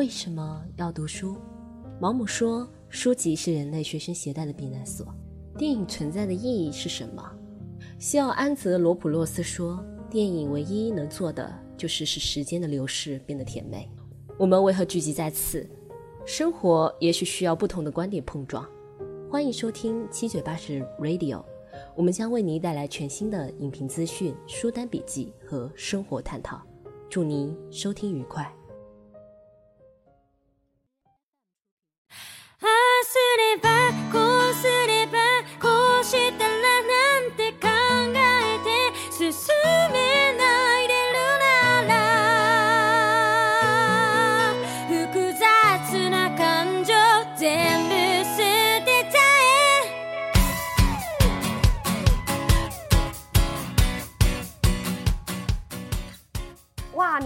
[0.00, 1.36] 为什么要读书？
[2.00, 5.06] 毛姆说，书籍是人类随身携带的避难所。
[5.58, 7.22] 电影存在的意义是什么？
[7.98, 13.90] 西奥安泽罗普洛斯说，电影唯一能做的就是使时间的流逝变得甜美。
[14.38, 15.68] 我们为何聚集在此？
[16.24, 18.66] 生活也许需要不同的观点碰撞。
[19.30, 21.44] 欢迎收听七嘴八舌 Radio，
[21.94, 26.58] 我们将为您带来全新的影评资讯、书单笔记和生活探讨。
[27.10, 28.50] 祝您收听愉快。
[33.36, 33.68] れば
[34.12, 34.18] こ
[34.50, 35.18] うすれば
[35.60, 35.68] こ
[36.00, 36.39] うして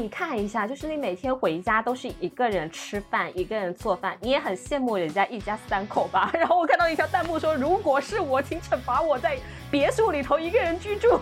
[0.05, 6.31] 你看一下，就是你每天回家都是一个人吃饭，一个人做饭，你也很羡慕人家一家三口吧？
[6.37, 9.39] 然后我看到一条弹幕说：“如果是我，请惩罚我在
[9.71, 11.19] 别墅里头一个人居住。”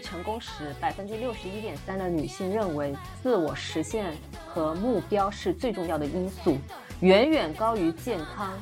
[0.00, 4.14] 成功时，百分之六十一点三的女性认为自我实现
[4.46, 6.58] 和目标是最重要的因素，
[7.00, 8.52] 远远高于健康、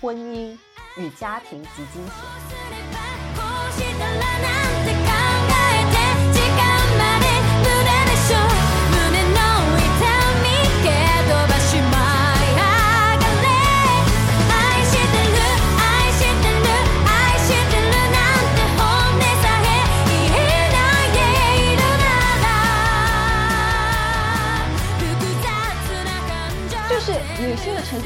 [0.00, 0.56] 婚姻
[0.96, 2.14] 与家庭及金钱。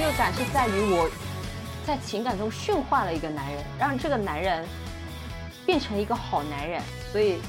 [0.06, 1.10] 就感是在于我
[1.84, 4.64] 在情感中驯化了一个男人，让这个男人
[5.66, 6.80] 变成一个好男人。
[7.10, 7.40] 所以，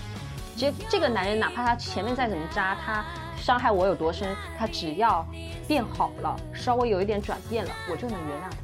[0.57, 3.05] 这这个男人哪怕他前面再怎么渣，他
[3.39, 5.23] 伤害我有多深，他只要
[5.67, 8.57] 变好了，稍微有一点转变了，我就能原谅他。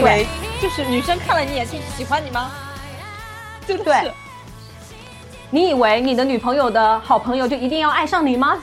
[0.00, 0.26] 以为
[0.62, 2.50] 就是女生看了你眼睛喜欢你吗？
[3.66, 4.10] 对？
[5.50, 8.56] 你以为你的女朋友的好朋友就一定要爱上你吗？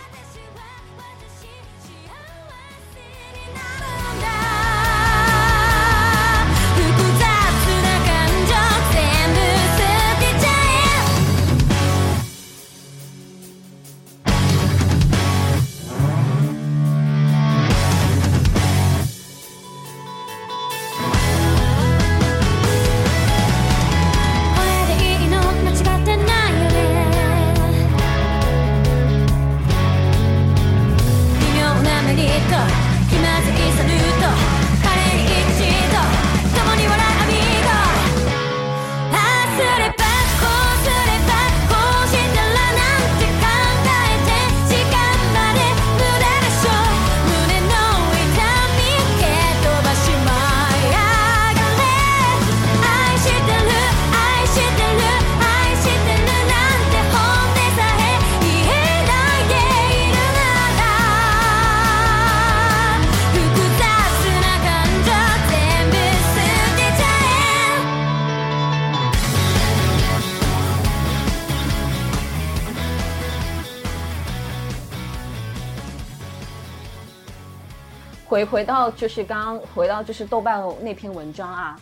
[78.28, 81.80] 回回到就是刚刚回到就是豆瓣那篇文章啊，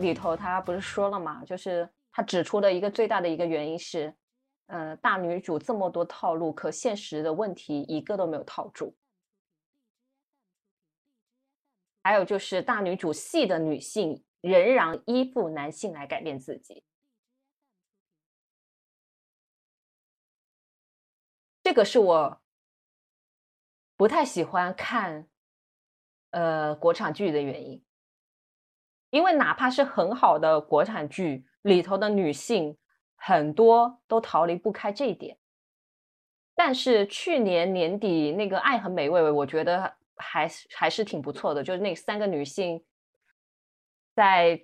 [0.00, 4.12] 里头他不是说了嘛，就是他指出的一个最大的一个原因是，
[4.66, 8.96] 呃，大女主这么多套路，可现实的问题一个都没有套住。
[12.02, 16.82] 还有就是大女主系的女性仍然依附男性来改变自己，
[21.62, 22.40] 这个是我
[23.96, 25.28] 不太喜欢看。
[26.36, 27.82] 呃，国产剧的原因，
[29.08, 32.76] 因为哪怕是很好的国产剧里头的女性，
[33.14, 35.38] 很多都逃离不开这一点。
[36.54, 42.84] 但是去年年底那个《爱很美味》，我觉得还是还是挺不错的，就是那三个女性
[44.14, 44.62] 在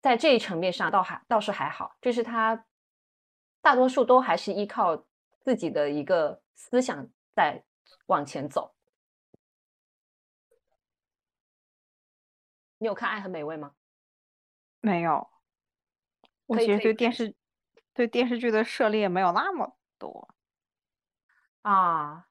[0.00, 2.64] 在这一层面上倒还倒是还好，就是她
[3.60, 5.04] 大多数都还是依靠
[5.40, 7.64] 自己的一个思想在
[8.06, 8.72] 往前走。
[12.80, 13.72] 你有看《爱很美味》吗？
[14.80, 15.28] 没有，
[16.46, 17.36] 我其实对电视
[17.92, 20.34] 对电视剧的涉猎没有那么多
[21.60, 22.26] 啊。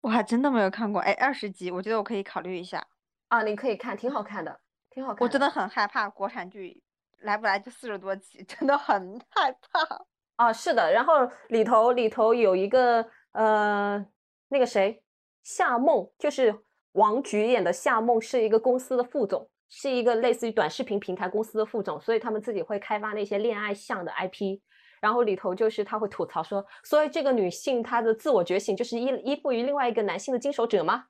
[0.00, 2.86] 我还真的没有看过，哎，二十集，我觉得我可以考虑一下
[3.28, 3.42] 啊。
[3.42, 4.58] 你可以看，挺好看的，
[4.88, 5.22] 挺好看。
[5.22, 6.82] 我真的很害怕国产剧
[7.18, 10.06] 来不来就四十多集，真的很害怕。
[10.36, 14.06] 啊，是的，然后里头里头有一个呃，
[14.48, 15.04] 那个谁，
[15.42, 16.64] 夏梦，就是。
[16.92, 24.60] 王菊演的夏梦是一个公司的副总，是一个类似于短视频平台公司的副总，所以他们自己会开发那些恋爱向的 IP。
[25.00, 31.06] 然后里头就是他会吐槽说，所以这个女性她的自我觉醒就是依依附于另外一个男性的经手者吗？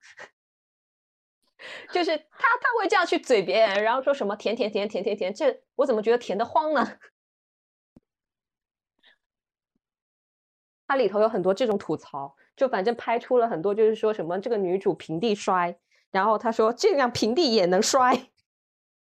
[1.93, 6.99] 就是他他会这样去嘴别人，然后说什么甜甜甜甜甜甜，这我怎么觉得甜的慌呢？
[10.88, 12.34] 它里头有很多这种吐槽。
[12.57, 15.77] 就反正拍出了很多，就是说什么这个女主平地摔，
[16.11, 18.31] 然后他说这样平地也能摔，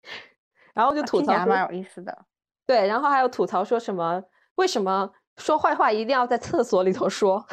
[0.75, 2.27] 然后就吐槽蛮有意思的。
[2.67, 4.23] 对，然后还有吐槽说什么
[4.57, 7.47] 为什么说坏话一定要在厕所里头说？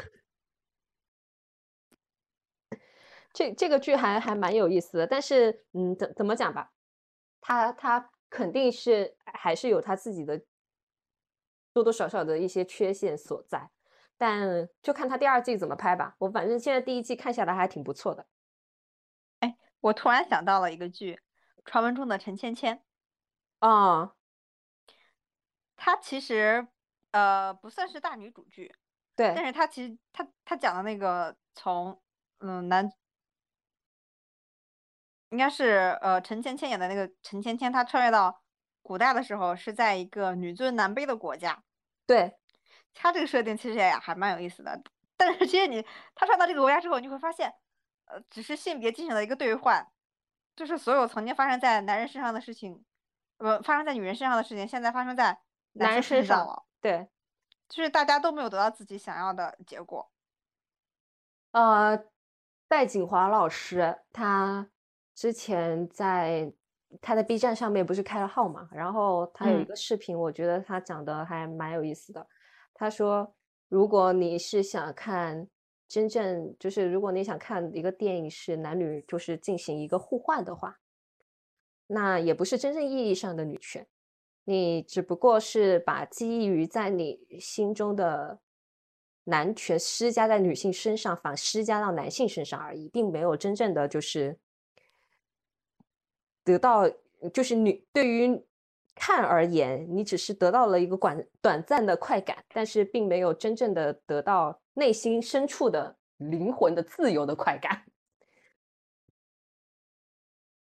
[3.31, 6.71] 这这个剧还还蛮有意思的，但是嗯，怎怎么讲吧，
[7.41, 10.41] 他他肯定是还是有他自己的
[11.73, 13.71] 多多少少的一些缺陷所在。
[14.17, 16.15] 但就看他第二季怎么拍吧。
[16.19, 18.25] 我反正现在第一季看下来还挺不错的。
[19.39, 21.19] 哎，我突然想到了一个剧，
[21.65, 22.81] 传闻中的陈芊芊。
[23.59, 24.15] 啊，
[25.75, 26.67] 她其实
[27.11, 28.73] 呃不算是大女主剧，
[29.15, 29.33] 对。
[29.35, 32.01] 但是她其实她她讲的那个从
[32.39, 32.89] 嗯男，
[35.29, 38.41] 应该是呃陈芊芊演的那个陈芊芊，她穿越到
[38.81, 41.63] 古代的时候是在一个女尊男卑的国家。
[42.05, 42.37] 对。
[42.95, 44.81] 他这个设定其实也还蛮有意思的，
[45.15, 47.53] 但是其实你他穿到这个国家之后，你会发现，
[48.05, 49.85] 呃，只是性别进行了一个兑换，
[50.55, 52.83] 就是所有曾经发生在男人身上的事情，
[53.37, 55.37] 呃发生在女人身上的事情，现在发生在
[55.73, 56.63] 男人身上了。
[56.79, 57.07] 对，
[57.67, 60.09] 就是大家都没有得到自己想要的结果。
[61.51, 61.97] 呃，
[62.67, 64.69] 戴锦华老师他
[65.13, 66.53] 之前在
[67.01, 72.25] 他的 B 站上面不是开了号嘛，然后他有一个视频，我觉得他讲的还蛮有意思的。
[72.77, 73.33] 他说
[73.69, 75.47] ：“如果你是想看
[75.87, 80.81] 真正，就是如果你想看一个电影是男女就是进行一个互换的话，
[81.87, 83.87] 那也不是真正意义上的女权，
[84.43, 88.41] 你只不过是把基于在你心中的
[89.23, 94.37] 男权施加在女性身上，反施加到男性身上而已，并没有真正的就是
[96.43, 96.89] 得到，
[97.33, 98.44] 就是女对于。”
[98.95, 107.85] 看而言，你只是得到了一个短短暂的快感，但是并没有真正的得到内心深处的灵魂的自由的快感。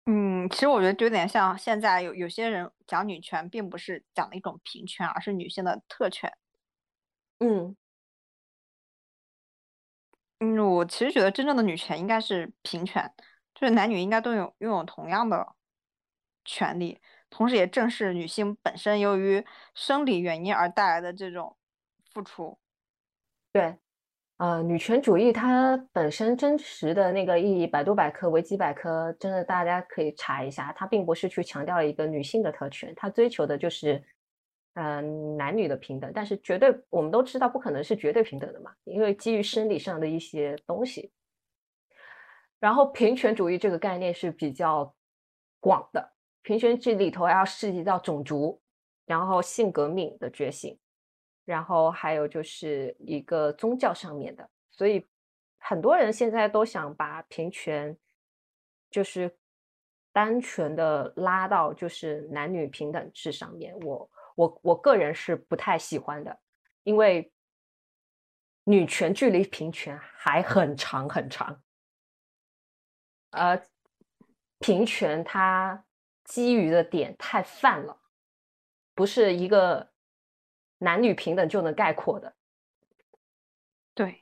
[0.05, 6.33] 嗯，其实我觉得就有点像现在有有些人讲女权，并不是讲的一种平权，而是女性的特权。
[7.39, 7.77] 嗯，
[10.41, 13.13] 嗯，我其实觉得真正的女权应该是平权，
[13.55, 15.55] 就是男女应该都有拥有同样的
[16.45, 17.01] 权利。
[17.31, 19.43] 同时，也正是女性本身由于
[19.75, 21.57] 生理原因而带来的这种
[22.13, 22.59] 付出。
[23.53, 23.77] 对，
[24.39, 30.73] 呃，女权主义它本身真实的那个意义，百度百科、维基百科，真的大家可以查一下。
[30.77, 34.03] 它并不是去强调一个女性的特权，它追求的就是，
[34.75, 36.11] 嗯，男女的平等。
[36.15, 41.13] 但是绝对，我们都知道不可能是绝对平等的嘛，因为基于生理上的一些东西。
[42.59, 44.95] 然后，平权主义这个概念是比较
[45.61, 46.10] 广的。
[46.43, 48.61] 平权这里头要涉及到种族，
[49.05, 50.79] 然后性革命的觉醒，
[51.45, 55.07] 然后还有就是一个宗教上面的，所以
[55.59, 57.95] 很多人现在都想把平权
[58.91, 59.37] 就是
[60.13, 63.79] 单纯的拉到就是男女平等制上面。
[63.81, 66.41] 我我我个人是不太喜欢的，
[66.85, 67.31] 因为
[68.65, 71.63] 女权距离平权还很长很长，
[73.33, 73.63] 呃，
[74.59, 75.85] 平权它。
[76.31, 77.97] 基于的点太泛了，
[78.95, 79.91] 不是一个
[80.79, 82.37] 男女平等就能概括的。
[83.95, 84.21] 对，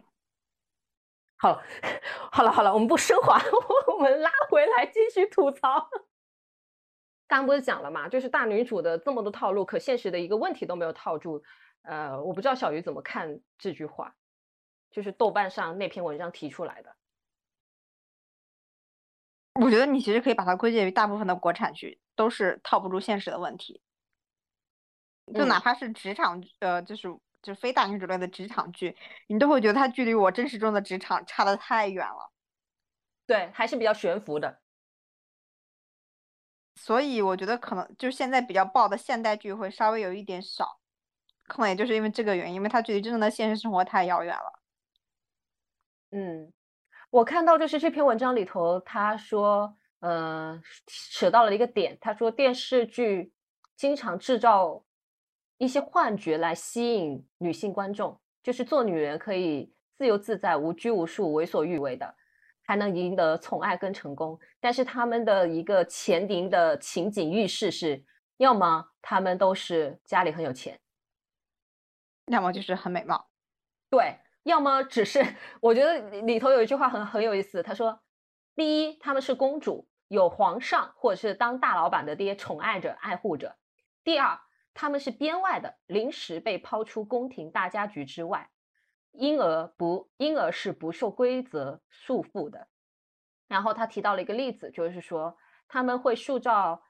[1.36, 1.62] 好了，
[2.32, 3.38] 好了，好了，我们不升华，
[3.92, 5.90] 我们拉回来继续吐槽。
[7.26, 11.44] 刚刚不是讲了嘛，就是大女主的这么多套路，可现实的一个问题都没有套住。
[11.82, 14.16] 呃，我不知道小鱼怎么看这句话，
[14.90, 16.96] 就是豆瓣上那篇文章提出来的。
[19.60, 23.80] 我觉得你其实可以把它归结于大部分的国产剧都是套不住现实的问题，
[25.34, 27.08] 就哪怕是职场，呃，就是
[27.42, 28.96] 就是非大女主类的职场剧，
[29.26, 32.32] 你都会觉得它距离我真实中的职场差的太远了。
[33.26, 34.60] 对，还是比较悬浮的。
[36.76, 40.78] 所以我觉得可能就是现在比较爆的现代剧会稍微有一点少。
[41.48, 44.60] 可能也就是因为这个原因，因为它距离真正的现实生活太遥远了。
[46.10, 46.52] 嗯，
[47.10, 50.60] 我看到就是这篇文章里头，他说，呃，
[51.12, 53.32] 扯到了一个点，他说电视剧
[53.76, 54.84] 经常制造
[55.56, 62.14] 一些幻觉来吸引女性观众，就是做女人可以自由自在、无拘无束、为所欲为的，
[62.62, 64.38] 还能赢得宠爱跟成功。
[64.60, 68.04] 但是他们的一个前庭的情景预示是，
[68.36, 70.78] 要么他们都是家里很有钱。
[72.26, 73.26] 要么就是很美貌，
[73.88, 75.22] 对，要么只是
[75.60, 78.00] 我觉得里头有一句话很很有意思，他说：
[78.56, 83.50] 第一，他们是公主，有皇上或者是当大老板的爹宠爱着、爱护着；
[84.02, 84.40] 第二，
[84.72, 88.48] 他们是编外的，临时被抛出宫廷大家局之外，
[89.12, 92.68] 因而不因而是不受规则束缚的。
[93.48, 95.36] 然后他提到了一个例子，就是说
[95.68, 96.82] 他们会塑造。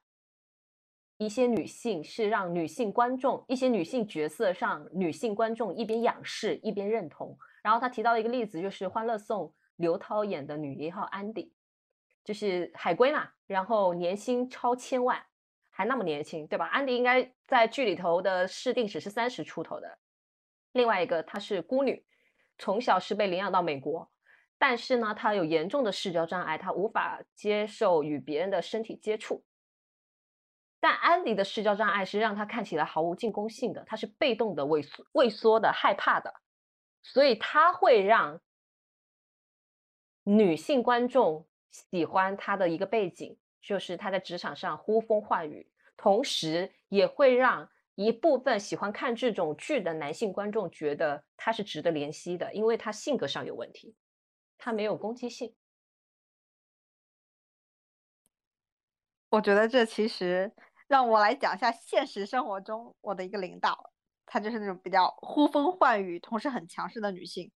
[1.21, 7.37] 一些女性是让女性观众，一些女性角色上女性观众一边仰视一边认同。
[7.62, 9.47] 然后他提到一个例子，就是《欢乐颂》
[9.77, 11.53] 刘涛演的女一号安迪，
[12.25, 15.23] 就是海归嘛，然后年薪超千万，
[15.71, 16.67] 还那么年轻，对吧？
[16.67, 19.99] 安迪应该在剧里头的设定只是三十出头的。
[20.73, 22.05] 另外一个，她是孤女，
[22.59, 24.11] 从小是被领养到美国，
[24.59, 29.45] 但是呢，她有严重的视交障碍，她无法接受与别人的身体接触。
[30.81, 36.33] 但安迪的视交障碍是让他看起来毫无进攻性的，他是被动的、畏缩、畏缩的、害怕的，
[37.11, 38.38] 所以他会让
[40.25, 53.97] 女性观众喜欢他的一个背景，就是他在职场上呼风唤雨，同时也会让一部分喜欢看这种剧的男性观众觉得他是值得怜惜的，因为他性格上有问题，
[54.59, 55.55] 他没有攻击性。
[59.31, 60.53] 我觉得这其实。
[60.87, 63.93] 让我来讲一下现实生活中我的一个领导，
[64.28, 67.50] 她就是那种比较呼风唤雨，同时很强势的女性，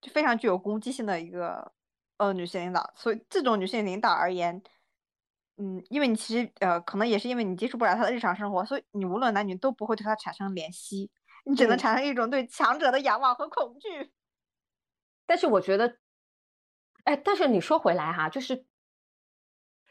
[0.00, 1.72] 就非常具有攻击性的一个
[2.18, 2.92] 呃女性领导。
[2.94, 4.62] 所以这种女性领导而言，
[5.56, 11.10] 嗯，因为你其实呃可能也是因为你接触不了她的日常生活，所以你无论男女都不会对她产生怜惜，
[11.44, 14.12] 你只能产生一种对强者的仰望和恐惧。
[15.26, 15.96] 但是我觉得，
[17.04, 18.66] 哎，但是你说回来哈，就是。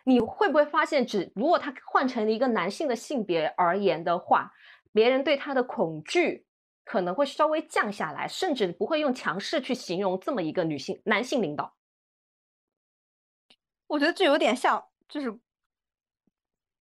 [0.03, 4.51] 你会不会发现，只如果他换成一个男性的性别而言的话，
[4.91, 6.45] 别人对他的恐惧
[6.83, 11.75] 可能会稍微降下来，甚至不会用强势去形容这么一个女性男性领导。
[13.88, 15.39] 我觉得这有点像，就是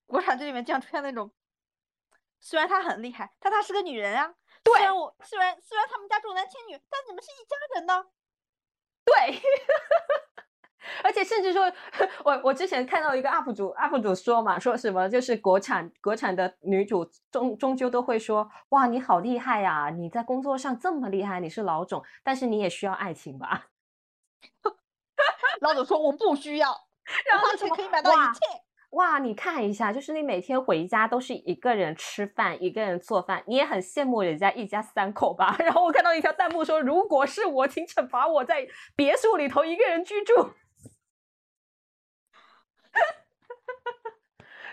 [0.07, 1.33] 国产剧里面经常出现那种，
[2.41, 4.35] 虽然她很厉害，但她是个女人啊。
[4.63, 4.75] 对。
[4.75, 8.07] 虽然我虽然虽然他们家重男轻女，但你们是一家人呢。
[9.05, 9.41] 对。
[11.05, 11.71] 而且甚至说，
[12.25, 23.67] 我我之前看到一个 UP 主 UP 主说嘛，说什么就是国产国产的女主终终究都会说，哇，你好厉害呀，你在工作上这么厉害，你是老总，但是你也需要爱情吧？
[25.61, 26.69] 老总说我不需要，
[27.31, 28.41] 然后钱可以买到一切。
[28.93, 35.55] 哇，你看一下，就是你每天回家都是一个人吃饭，一个人做饭，你也很羡慕人家一家三口吧？
[35.61, 40.51] 然后我看到一条弹幕说，如果是我，请惩罚我在别墅里头一个人居住。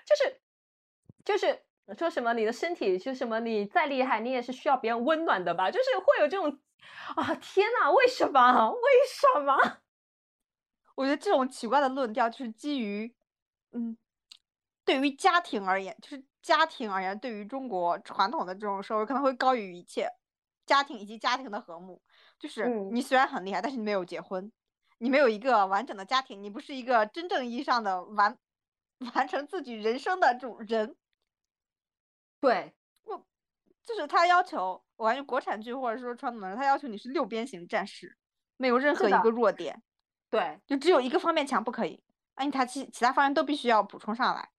[0.08, 0.42] 就是
[1.26, 1.66] 就是
[1.98, 5.70] 说什么你的身体是什么你再厉害你也是需要别人温暖的吧？
[5.70, 6.60] 就是会有这种
[7.16, 9.58] 啊天呐，为什么为什么？
[10.96, 13.14] 我觉得这种奇怪的论调就是基于
[13.72, 13.98] 嗯，
[14.86, 20.10] 对于家庭而言，就是家庭而言，对于中国传统的这种社会可能会高于一切，
[20.66, 22.02] 家庭以及家庭的和睦。
[22.40, 24.52] 就是你虽然很厉害，但是你没有结婚。
[25.00, 28.36] 你没有一个完整的家庭，你不是一个真正意义上的完
[29.14, 30.96] 完成自己人生的主人。
[32.40, 32.74] 对，
[33.04, 33.26] 我，
[33.84, 38.18] 就是他要求，我感觉国产剧或者说传统的，他要求你是六边形战士，
[38.58, 39.82] 没有任何一个弱点。
[40.30, 42.04] 对，就只有一个方面强不可以，
[42.36, 44.52] 那你他其其他方面都必须要补充上来。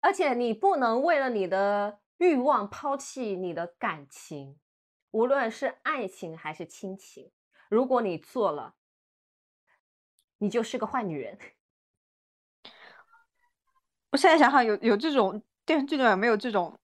[0.00, 4.58] 而且你不能为了你的欲望抛弃你的感情，
[5.10, 7.32] 无论是爱情还是亲情。
[7.68, 8.74] 如果你做了。
[10.38, 11.38] 你就是个坏女人。
[14.10, 16.78] 我现在想想，有有这种电视剧里面有没有这种，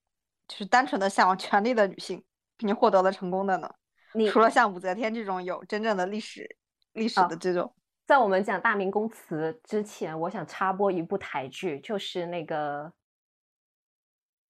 [0.47, 2.23] 就是单纯的向往权力的女性，
[2.57, 3.73] 并且获得了成功的呢？
[4.13, 6.57] 你除了像武则天这种有真正的历史
[6.91, 7.73] 历史啊的这种，
[8.05, 12.93] 在我们讲大明宫词之前，我想插播一部台剧，就是那个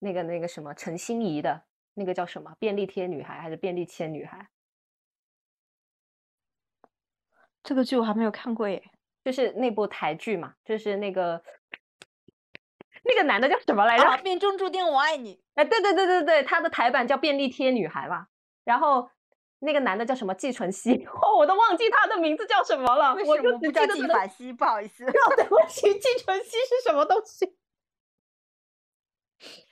[0.00, 1.62] 那个那个什么陈心怡的
[1.94, 4.38] 那个叫什么《便利贴女孩》还是《便利签女孩》？
[7.62, 8.90] 这个剧我还没有看过耶。
[9.24, 11.42] 就是那部台剧嘛，就是那个
[13.04, 14.04] 那个男的叫什么来着？
[14.04, 15.40] 啊，命中注定我爱你。
[15.54, 18.28] 哎，对对对对对，他的台版叫《便利贴女孩》吧。
[18.64, 19.10] 然后
[19.60, 20.34] 那个男的叫什么？
[20.34, 23.14] 季纯熙， 哦，我都忘记他的名字叫什么了。
[23.14, 24.52] 为我什么不叫纪梵希？
[24.52, 27.56] 不好意思， 哦，对不起，季纯熙是什么东西？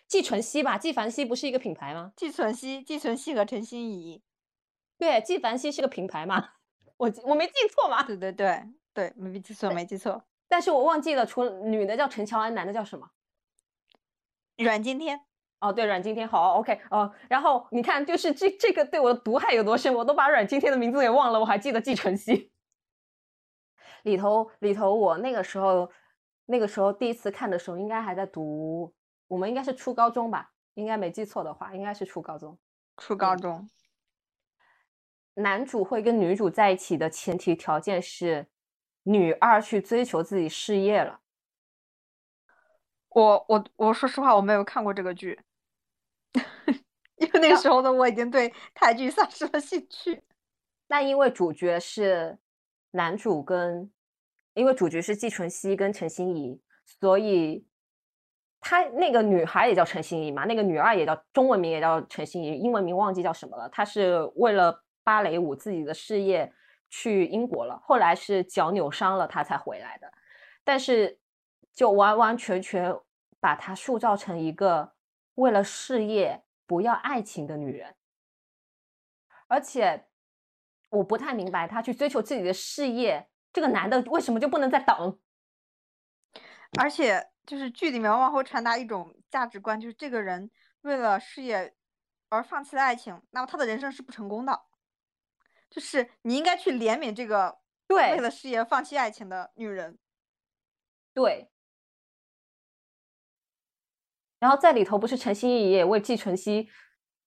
[0.07, 2.13] 季纯熙吧，纪梵希不是一个品牌吗？
[2.15, 4.23] 季存希、季存希和陈心怡。
[4.99, 6.51] 对，纪梵希是个品牌嘛，
[6.99, 8.03] 我记我没记错嘛。
[8.03, 8.63] 对对对
[8.93, 10.23] 对，没记错，没记错。
[10.49, 13.09] 但是我忘记了，除了女的叫陈乔恩，男的叫什么？
[14.57, 15.21] 阮经天，
[15.61, 22.53] 哦，对，阮经天，好，OK，哦，然后你看，就是这这个对我的毒害有多深，我都把阮经天的名字给忘了，我还记得季晨曦。
[24.05, 25.91] 里头里头，我那个时候
[26.47, 28.93] 那个时候第一次看的时候，应该还在读，
[29.29, 32.59] 我们应该是初高中吧，应该没记错的话，应该是初高中。
[32.97, 33.71] 初高嗯中。
[35.35, 38.49] 男主会跟女主在一起的前提条件是，
[39.05, 41.22] 女二去追求自己事业了。
[43.15, 45.39] 我我我说实话，我没有看过这个剧，
[47.17, 50.23] 因为那个时候的我已经对台剧丧失了兴趣。
[50.89, 52.39] 那因为主角是
[52.91, 53.91] 男主跟，
[54.55, 57.67] 因为主角是季纯熙跟陈心怡，所以
[58.61, 63.69] 他那个女孩也叫陈心怡嘛，那个女二也叫中文名也叫陈心怡，英文名忘记叫什么了。
[63.71, 66.53] 她是为了芭蕾舞自己的事业
[66.91, 70.13] 去英国了，后来是脚扭伤了，她才回来的。
[70.63, 71.19] 但是
[71.75, 72.95] 就完完全全
[73.41, 74.95] 把她塑造成一个
[75.35, 77.97] 为了事业不要爱情的女人，
[79.47, 80.07] 而且
[80.91, 85.19] 我不太明白，她去追求自己的事业，这个男的为什么就不能再等？
[86.79, 90.51] 而且就是剧里面往往会传达一种价值观，就是这个人
[90.83, 91.75] 为了事业
[92.29, 94.63] 而放弃了爱情，那么他的人生是不成功的。
[95.69, 99.99] 就是你应该去怜悯这个对为了事业放弃爱情的女人。
[101.15, 101.52] 对。
[104.43, 106.69] 然后在里头不是陈心怡也为季纯熙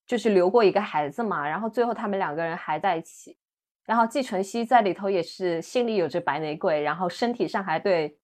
[0.06, 3.38] 就是留过一个孩子嘛，然后最后他们两个人还在一起，
[3.86, 8.19] 然后季纯熙在里头也是心里有着白玫瑰，然后身体上还对，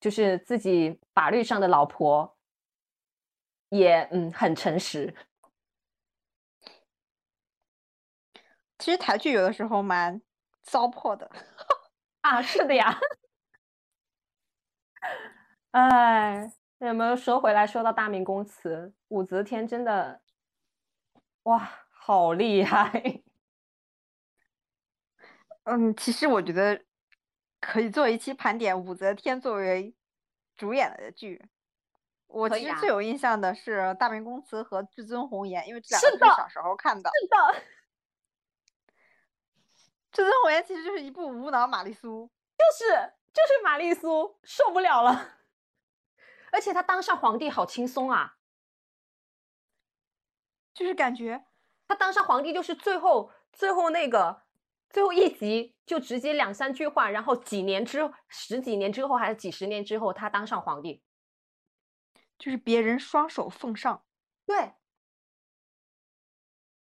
[0.00, 2.36] 就是自己法律上的老婆
[3.68, 5.14] 也嗯很诚实。
[8.76, 10.20] 其实台剧有的时候蛮
[10.62, 11.30] 糟粕的。
[12.22, 12.98] 啊，是的呀。
[15.70, 16.50] 哎，
[16.86, 20.22] 有没有说回来说到大明宫词，武则天真的，
[21.42, 23.22] 哇，好厉害！
[25.64, 26.82] 嗯，其实我觉得
[27.60, 29.94] 可以做一期盘点武则天作为
[30.56, 31.48] 主演的剧。
[32.26, 37.10] 我其实最有印象的是《大明宫词》和《至尊红颜》，因为这两个都是小时候看的。
[37.20, 37.36] 是的，
[40.12, 45.39] 至尊红颜其实就是一部无脑玛丽苏，就是就是玛丽苏受不了了，
[46.52, 48.36] 而且他当上皇帝好轻松啊！
[50.72, 51.46] 就是感觉
[51.88, 54.42] 他当上皇帝就是最后最后那个
[54.88, 61.02] 最后一集就直接两三句话，然后几年之十几年之后还是几十年之后，他当上皇帝。
[62.38, 64.02] 就是别人双手奉上。
[64.46, 64.72] 对，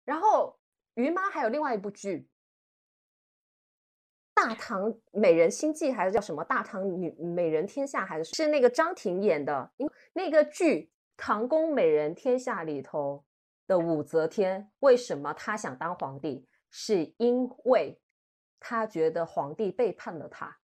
[0.05, 0.59] 然后
[0.95, 2.19] 于妈还有另外一部剧，
[4.37, 9.73] 《大唐美人心计》还是叫什么《大唐女美人天下》，还是是那个张庭演的？
[9.79, 10.83] 因那个剧
[11.17, 13.25] 《唐宫美人天下》里头
[13.67, 16.47] 的武则天，为什么她想当皇帝？
[16.69, 17.99] 是因为
[18.61, 20.59] 她觉得皇帝背叛了她，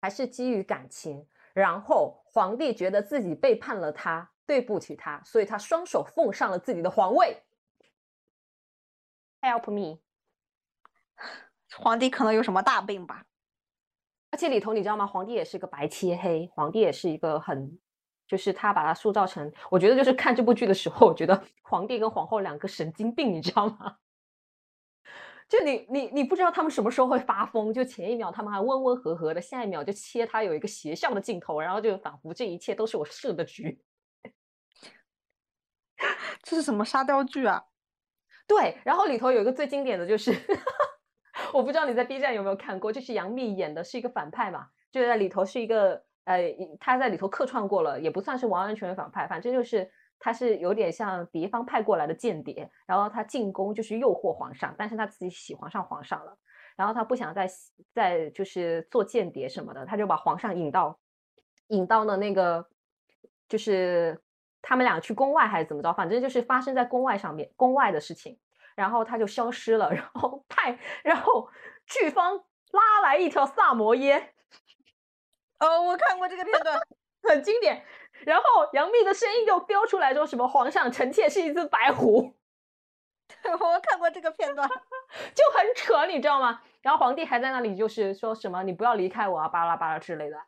[0.00, 1.26] 还是基于感情？
[1.52, 7.42] 然后皇帝觉得自己背叛了他，对不起他，所以他双手奉上了自己的皇位。
[9.40, 9.98] Help me！
[11.76, 13.24] 皇帝可能有什么大病吧？
[14.30, 15.06] 而且里头你知道吗？
[15.06, 17.78] 皇帝也是个白切黑，皇帝也是一个很，
[18.28, 23.96] 就是他把他塑造成，我觉得就是看这部剧的时候，我觉得 皇帝跟皇后两个神经病，你知道吗？
[25.48, 33.82] 就你你你不知道他们什么时候会发疯，就前一秒他们还温温和和的，下一秒就切他有一个邪笑的镜头，然后就仿佛这一切都是我设的局。
[36.42, 37.64] 这是什么沙雕剧啊？
[38.46, 40.32] 对，然后里头有一个最经典的就是
[41.52, 56.36] 我不知道你在 B 站有没有看过，就是杨幂演的是一个反派嘛，就在里头是一个呃，她在里头客串过了，也不算是完完全全反派，反正就是她是有点像敌方派过来的间谍，然后她进宫就是诱惑皇上，但是她自己喜欢上皇上了，
[56.76, 57.48] 然后她不想再
[57.92, 60.98] 再就是做间谍什么的，她就把皇上引到
[61.68, 62.66] 引到了那个
[63.48, 64.20] 就是
[64.62, 68.38] 他们俩去宫外还是怎么着，反正就是发生在宫外上面宫外的事情。
[68.80, 71.46] 然后他就消失了，然后派，然后
[71.86, 72.34] 剧方
[72.72, 74.32] 拉来一条萨摩耶，
[75.58, 76.80] 哦，我看过这个片段，
[77.28, 77.84] 很经典。
[78.24, 82.34] 然后杨幂的声音就飙出来说什么皇上臣妾是一只白狐，
[83.44, 84.66] 我看过这个片段，
[85.36, 86.62] 就很扯，你知道吗？
[86.80, 90.38] 然后皇帝还在那里就是说什么你不要离开我啊，巴拉巴拉之类的。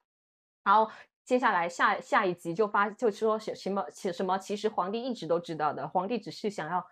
[0.64, 0.90] 然后
[1.23, 6.87] 接下来下下一集就发就说什么什什么，其实皇帝一直都知道的，皇帝只是想要。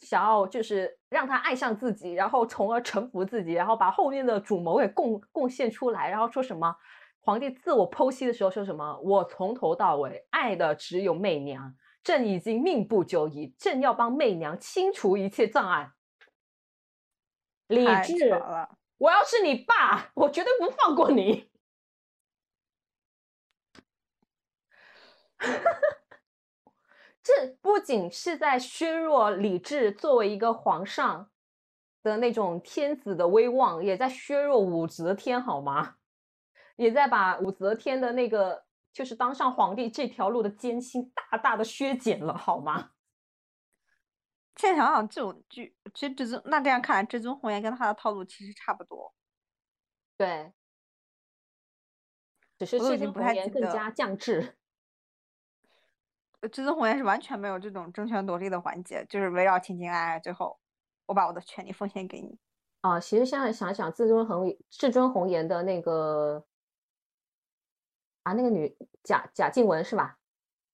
[0.00, 6.76] 想要就是让他爱上自己，然后从而臣服自己，然后把后面的主谋给贡贡献出来，然后说什么？
[7.20, 9.00] 皇帝自我剖析的时候说什么？
[9.00, 15.90] 我从头到尾爱的只有媚娘，朕已经命不久矣，朕要帮媚娘清除一切障碍。
[17.66, 18.30] 理智，
[18.98, 21.50] 我要是你爸，我绝对不放过你。
[27.26, 31.28] 这不仅是在削弱李治作为一个皇上
[32.04, 35.96] 的那种天子的威望，也在削弱武则天，好吗？
[36.76, 42.92] 也在把武则天的那个就是当上皇帝这条路的艰辛大大的削减了，好吗？
[44.54, 49.12] 现在想想，这种剧其实至尊那这样看来，至尊红颜跟他的套路其实差不多。
[50.16, 50.52] 对，
[52.56, 54.56] 只是至尊红颜更加降智。
[56.48, 60.58] 至尊红颜是完全没有这种争权夺利的环节，就是围绕情情爱爱，最后
[61.06, 62.38] 我把我的权利奉献给你。
[62.82, 66.44] 啊，其实现在想想，至尊红至尊红颜的那个
[68.22, 70.18] 啊，那个女贾贾静雯是吧？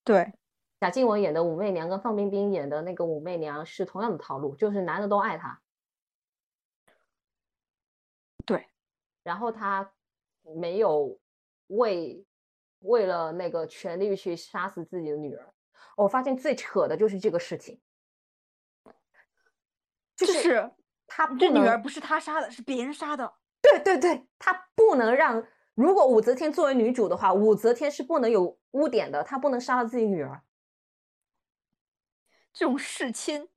[0.04, 0.32] 对，
[0.80, 5.62] 贾静雯演的武媚娘跟范冰冰演的那个武媚娘是同样的套路，就是男的都爱她。
[8.44, 8.68] 对，
[9.22, 9.92] 然后她
[10.56, 11.18] 没有
[11.68, 12.26] 为
[12.80, 15.51] 为了那个权力去杀死自己的女儿。
[15.96, 17.80] 我发现最扯的就是这个事情，
[20.16, 20.70] 就是
[21.06, 23.34] 他这女儿不是他杀的，是别人杀的。
[23.60, 25.46] 对对对，他不能让。
[25.74, 30.42] 如果武则天作为女主的话，武则天是不能有污点的，她不能杀了自己女儿。
[32.52, 33.48] 这种弑亲，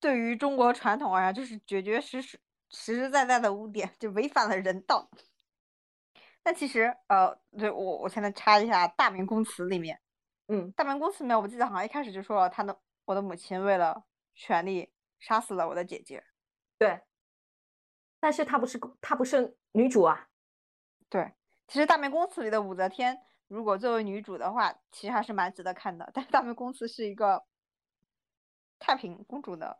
[0.00, 5.10] 对于中国传统而言，就是绝绝实实、实实在在的污点，就违反了人道。
[6.42, 10.00] 但其实，呃，对我我现在插一下《大明宫词》里面。
[10.48, 16.24] 嗯，大明宫词里面，我记得好像一开始就说了，他的我的母亲为了权力杀死了我的姐姐。
[16.78, 17.00] 对，
[18.20, 20.28] 但是她不是她不是女主啊。
[21.08, 21.32] 对，
[21.68, 26.10] 其实大明宫词里的武则天，如果作为女主的话，其实还是蛮值得看的。
[26.12, 27.44] 但是大明宫词是一个
[28.78, 29.78] 太平公主的，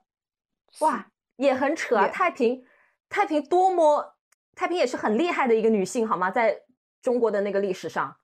[0.80, 2.08] 哇，也很扯啊！
[2.08, 2.64] 太平，
[3.08, 4.16] 太平多么，
[4.54, 6.30] 太平也是很厉害的一个女性，好吗？
[6.30, 6.62] 在
[7.02, 8.16] 中国的那个历史上。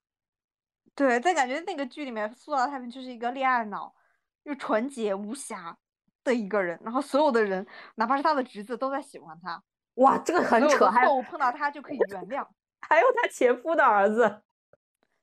[0.98, 3.94] 对，但感觉那个剧里面塑造太平就是一个恋爱脑，
[4.42, 5.78] 又纯洁无瑕
[6.24, 9.62] 的一个人，然后所有的人，哪怕是他的侄子，都在喜欢他。
[9.94, 12.44] 哇，这个很扯，还有碰到他就可以原谅。
[12.82, 14.42] 还有他前夫的儿子，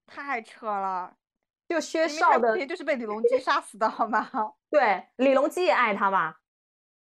[0.06, 1.18] 太扯了。
[1.68, 4.30] 就薛少的，就是被李隆基 杀死的好吗？
[4.72, 6.36] 对，李隆基也爱他嘛。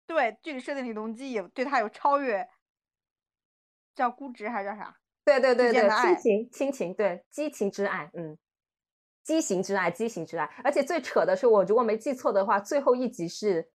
[0.07, 2.47] 对，剧里设定李隆基也对他有超越，
[3.95, 4.95] 叫估值还是叫啥？
[5.25, 8.37] 对对对对，亲情亲情，对，激情之爱，嗯。
[9.29, 13.71] 畸形之爱，畸形之爱，而且最扯的是，我如果没记错的话，最后一集是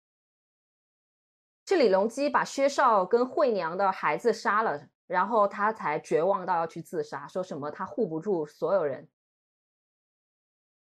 [1.66, 9.08] 是李隆基把薛少跟惠娘的孩子杀了，然后他才绝望到要去自杀，说什么他护不住所有人。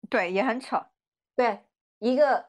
[0.09, 0.85] 对，也很扯。
[1.37, 1.61] 对，
[2.01, 2.47] 一个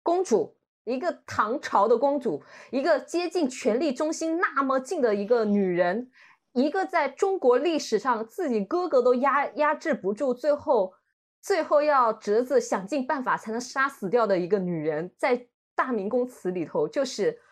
[0.00, 6.12] 公主，一个唐朝的公主，一个接近权力中心那么近的一个女人。
[6.54, 10.94] 一个在中国历史上自己哥哥都压压制不住，最后
[11.40, 17.42] 最后要侄子想尽办法才能杀死掉的一个女人，在大明宫词里头，就是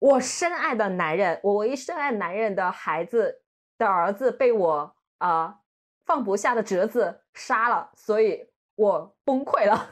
[0.00, 3.42] 我深爱的男人，我唯一深爱男人的孩子
[3.78, 5.60] 的儿子被我啊
[6.04, 9.90] 放不下的侄子杀了，所以我崩溃了。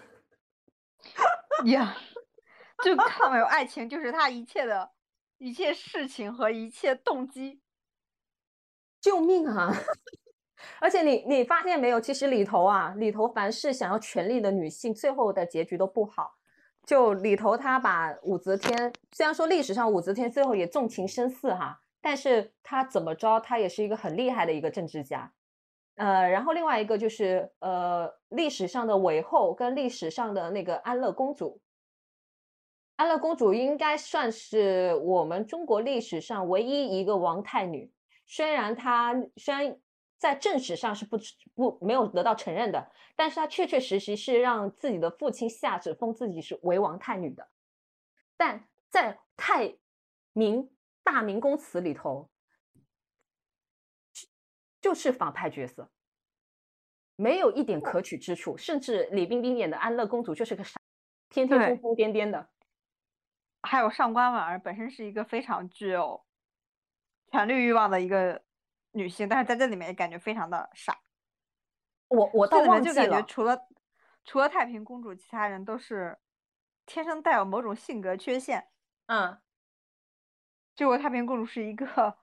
[1.66, 1.97] 呀，
[2.83, 4.90] 就看没有爱情，就是他一切的
[5.38, 7.61] 一切事情和一切动机。
[9.00, 9.72] 救命啊！
[10.80, 12.00] 而且你你发现没有？
[12.00, 16.34] 其实里头啊，里头凡是想要权力的女性，最后的结局都不好。
[16.84, 25.32] 就里头他把武则天，虽然说历史上武则天最后也纵情声色哈，但是她怎么着，她也是一个很厉害的一个政治家。
[25.96, 31.61] 呃，然后另外一个就是呃，历史上的韦后跟历史上的那个安乐公主，
[32.96, 37.92] 安乐公主应该算是我们中国历史上唯一一个王太女。
[38.28, 39.80] 虽然他虽然
[40.16, 41.18] 在正史上是不
[41.56, 47.48] 不没有得到承认的，但是他确确实实是让自己的父亲下旨封自己是为王太女的。
[48.36, 49.76] 但在太
[50.32, 50.70] 明
[51.02, 52.30] 大明宫词里头。
[54.80, 55.90] 就是反派角色，
[57.16, 60.80] 没有一点可取之处，甚至李冰冰演的安乐公主就是个傻，
[61.28, 62.48] 天天疯疯癫癫的。
[63.60, 66.24] 还有上官婉儿本身是一个非常具有
[67.30, 68.42] 权力欲望的一个
[68.92, 71.00] 女性，但是在这里面也感觉非常的傻。
[72.08, 73.68] 我我倒忘记了，除了
[74.24, 76.18] 除了太平公主，其他人都是
[76.86, 78.68] 天生带有某种性格缺陷。
[79.06, 79.40] 嗯，
[80.74, 82.18] 结果太平公主是一个。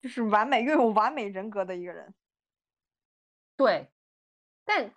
[0.00, 2.14] 就是完美拥有完美人格的一个人，
[3.56, 3.90] 对，
[4.62, 4.94] 但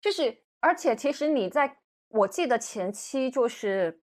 [0.00, 4.02] 就是而且其实你在我记得前期就是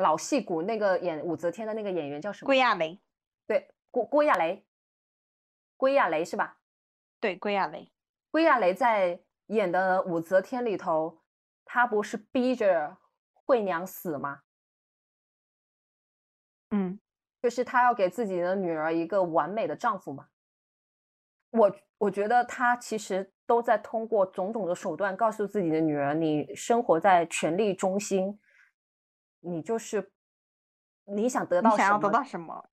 [0.00, 2.46] 老戏骨那个演武则天的那个演员叫什么？
[2.46, 3.00] 郭亚蕾，
[3.46, 4.64] 对，郭郭亚蕾，
[5.76, 6.58] 归亚蕾是吧？
[7.20, 7.90] 对，郭亚蕾，
[8.30, 11.22] 归亚蕾在演的武则天里头，
[11.64, 12.96] 她不是逼着
[13.32, 14.42] 惠娘死吗？
[16.70, 16.98] 嗯。
[17.42, 20.28] 就是她要给自己的女儿一个完美的丈夫嘛？
[21.52, 28.38] 我我觉得她其实都在通过种种的手段告诉自己的女儿：你生活在权力中心，
[29.40, 30.12] 你就是
[31.04, 32.70] 你想得到想要得到什么，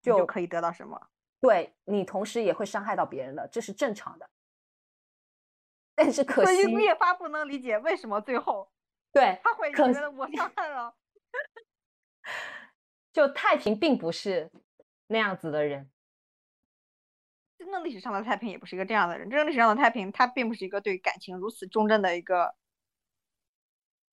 [0.00, 1.08] 就可以得到什么。
[1.40, 4.30] 对你同时也会伤害到别人的，这是正常的。
[5.94, 8.70] 但是可惜越发不能理解为什么最后
[9.12, 10.94] 对他会觉得我伤害了。
[13.12, 14.50] 就太平并不是
[15.06, 15.90] 那样子的人，
[17.56, 19.30] 真正历史上的太平也不是一个这样的人。
[19.30, 22.54] 真正历史上的太平，他并不是一个对感情如此忠贞的一个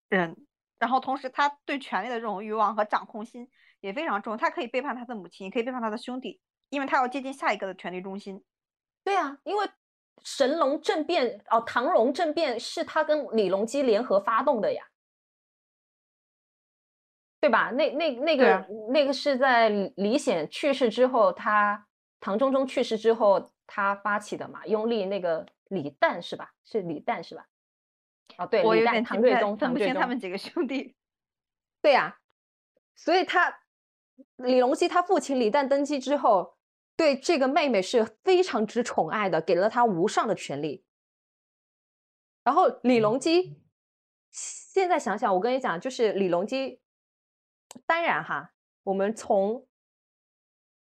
[0.08, 0.45] 人。
[0.83, 4.35] 然后同时，他对权力的这种欲望和掌控心也非常重。
[4.35, 8.43] 他可以背叛他的母亲，也可以背叛他的兄弟，因为他要接近下一个的权力中心。
[9.01, 9.65] 对啊，因为
[10.25, 14.83] 神龙政变哦，唐隆政变是他跟李隆基联合发动的呀。
[17.39, 17.71] 对吧？
[17.71, 21.87] 那那那个那个是在李显去世之后，他
[22.19, 24.65] 唐中宗去世之后，他发起的嘛。
[24.65, 26.51] 拥立那个李旦是吧？
[26.65, 27.47] 是李旦是吧？
[28.37, 30.95] 哦，对，我有点、唐睿宗、分不清他们几个兄弟。
[31.81, 32.19] 对呀，
[32.95, 33.59] 所以他
[34.37, 36.57] 李隆基他父亲李旦登基之后，
[36.95, 40.85] 对这个妹妹是非常之宠爱的，给了他无上的权利。
[42.43, 43.61] 然后李隆基
[44.31, 46.81] 现在想想，我跟你讲，就是李隆基。
[47.85, 49.67] 当然哈，我们从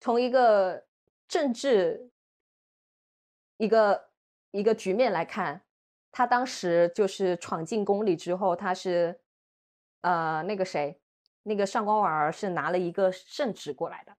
[0.01, 0.87] 从一个
[1.29, 2.11] 政治
[3.59, 4.11] 一个
[4.51, 5.63] 一个局面来看，
[6.13, 9.21] 他当时就是闯进宫里之后，他是
[10.03, 11.01] 呃那个谁，
[11.43, 14.17] 那个上官婉儿是拿了一个圣旨过来的，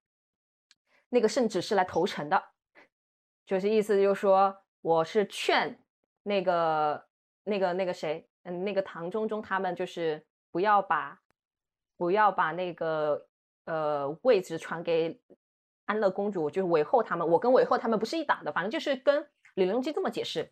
[1.10, 2.44] 那个圣旨是来投诚的，
[3.46, 5.80] 就是意思就是说我是劝
[6.24, 7.06] 那个
[7.44, 11.20] 那个那个谁，嗯，那个唐中宗他们就是不要把。
[11.98, 13.28] 不要把那个
[13.66, 15.22] 呃位置传给
[15.86, 17.28] 安乐公主，就是韦后他们。
[17.28, 20.52] 我跟韦后他们不是一党的，反正就是跟李隆基这么解释。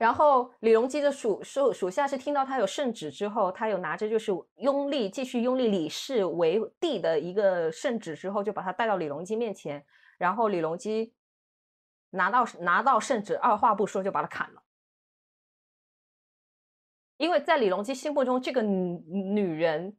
[0.00, 9.84] 然后李隆基的属属属下是听到他有圣旨之后，他有拿着就是拥立继续拥立李氏为帝的一个圣旨之后，就把他带到李隆基面前。
[10.16, 11.12] 然后李隆基
[12.12, 14.62] 拿到拿到圣旨，二话不说就把他砍了。
[17.18, 19.94] 因为在李隆基心目中，这个女女人。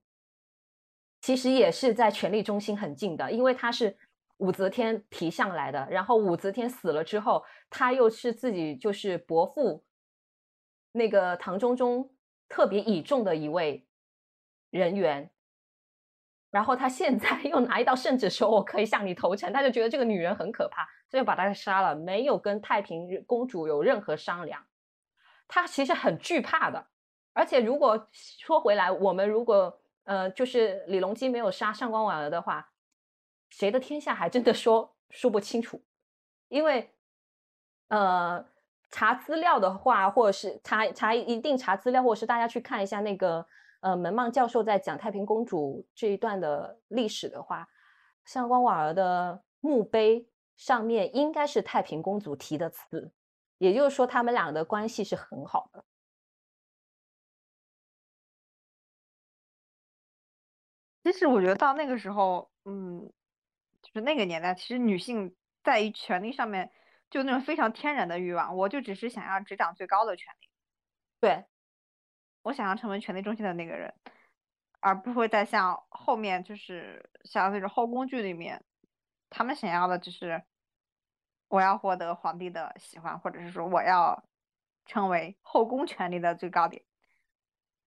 [1.21, 3.95] 其实也是在权力中心很近的，因为她是
[4.37, 5.87] 武则天提上来的。
[5.87, 9.83] 然后武则天死了之后，她又是自己就是伯父
[10.91, 12.09] 那个唐中宗
[12.49, 13.87] 特别倚重的一位
[14.69, 15.29] 人员。
[16.49, 24.65] 然后他现在又拿一道圣旨说我可以向你投诚，他就觉得这个女人很可怕，所以把她杀了，没有跟太平公主有任何商量。
[25.47, 26.87] 他其实很惧怕的，
[27.33, 29.77] 而且如果说回来，我们如果。
[30.03, 32.71] 呃，就是李隆基没有杀上官婉儿的话，
[33.51, 35.79] 谁的天下还真的说说不清楚。
[36.47, 36.91] 因为，
[37.89, 38.43] 呃，
[38.91, 43.47] 查资料的话，或者是查查一定查资料，或者是大家去看一下那个
[43.79, 47.69] 呃，门望教授在讲太平公主这一段的历史的话，
[48.25, 50.27] 上官婉儿的墓碑
[50.57, 53.11] 上面应该是太平公主题的词，
[53.59, 55.85] 也就是说他们俩的关系是很好的。
[61.03, 63.09] 其实我觉得到那个时候，嗯，
[63.81, 66.69] 就是那个年代，其实女性在于权力上面。
[67.11, 70.49] 就那种非常天然的欲望，我就只是想要执掌最高的权利，
[71.19, 71.45] 对，
[72.41, 73.93] 我想要成为权力中心的那个人，
[74.79, 78.63] 而不会再像后面就是像那种后宫剧里面，
[79.29, 80.41] 他们想要的只是
[81.49, 84.23] 我要获得皇帝的喜欢，或者是说我要
[84.85, 86.81] 成为后宫权力的最高点。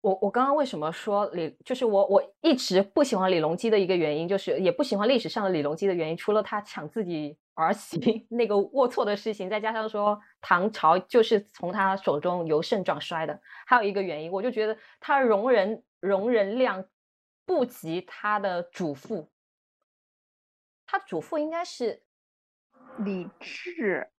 [0.05, 16.85] 我我刚刚为什么说李，就是我我一直不喜欢李隆基的一个原因，就是也不喜欢历史上的李隆基的原因，除了他抢自己儿媳 那个龌龊的事情，再加上说唐朝就是从他手中由盛转衰的，还有一个原因，我就觉得他容人容人量
[17.47, 19.31] 不及他的祖父，
[20.85, 22.03] 他祖父应该是
[22.99, 24.11] 李治，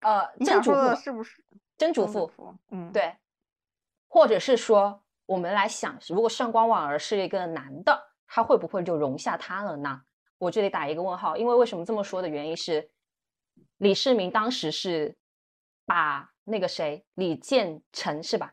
[0.00, 1.44] 呃你想说曾祖父是不是
[1.78, 2.54] 曾祖曾祖父，父？
[2.72, 3.14] 嗯，对，
[4.12, 10.02] 或者是说，我们来想，如果上官婉儿是一个男的，他会不会就容下他了呢？
[10.36, 12.90] 我这里打一个问号，因为为什么这么说的原因是，
[13.78, 15.16] 李世民当时是
[15.86, 18.52] 把那个谁李建成是吧？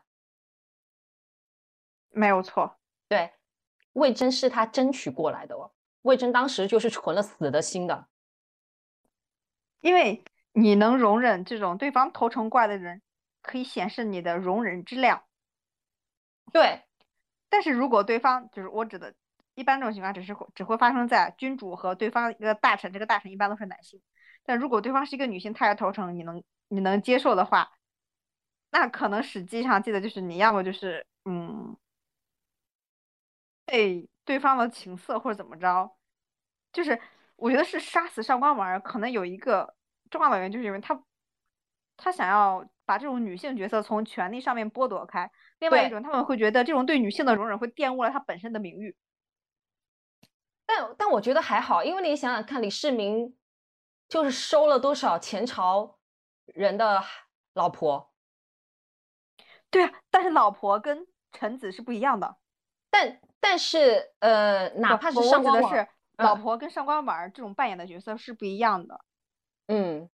[2.08, 2.78] 没有错。
[3.06, 3.30] 对，
[3.92, 8.06] 魏征是他争取过来的哦，魏征当时就是存了死的心的。
[9.82, 13.02] 因为你能容忍这种对方头成怪的人，
[13.42, 15.22] 可以显示你的容忍之量。
[16.52, 16.82] 对，
[17.48, 19.14] 但是如果对方就是我指的，
[19.54, 24.00] 一般这种情况只是只会发生在君主和对方一个大臣，这个大臣一般都是男性。
[24.44, 27.72] 但如果对方是一个女性，她要投诚，你能你能接受的话，
[28.70, 31.76] 那可能实际上记得就是你要么就是嗯
[33.64, 35.96] 被对方的情色或者怎么着，
[36.72, 37.00] 就是
[37.36, 39.74] 我觉得是杀死上官婉儿可能有一个
[40.10, 41.00] 重要的原因，就是因为他
[41.96, 45.30] 他想要把这种女性角色从权力上面剥夺开。
[45.60, 48.96] 另外一种，他们会觉得这种对女性的容忍会玷污了她本身的名誉。
[50.66, 53.38] 但但我觉得还好，因为你想想看，李世民
[54.08, 56.00] 就是收了多少前朝
[56.46, 57.00] 人的
[57.54, 58.12] 老婆，
[59.70, 62.38] 对啊，但是老婆跟臣子是不一样的。
[62.90, 69.04] 但但是呃，哪怕是上官是老嗯婆跟上官婉儿这种扮演的角色是不一样的。
[69.68, 70.10] 嗯，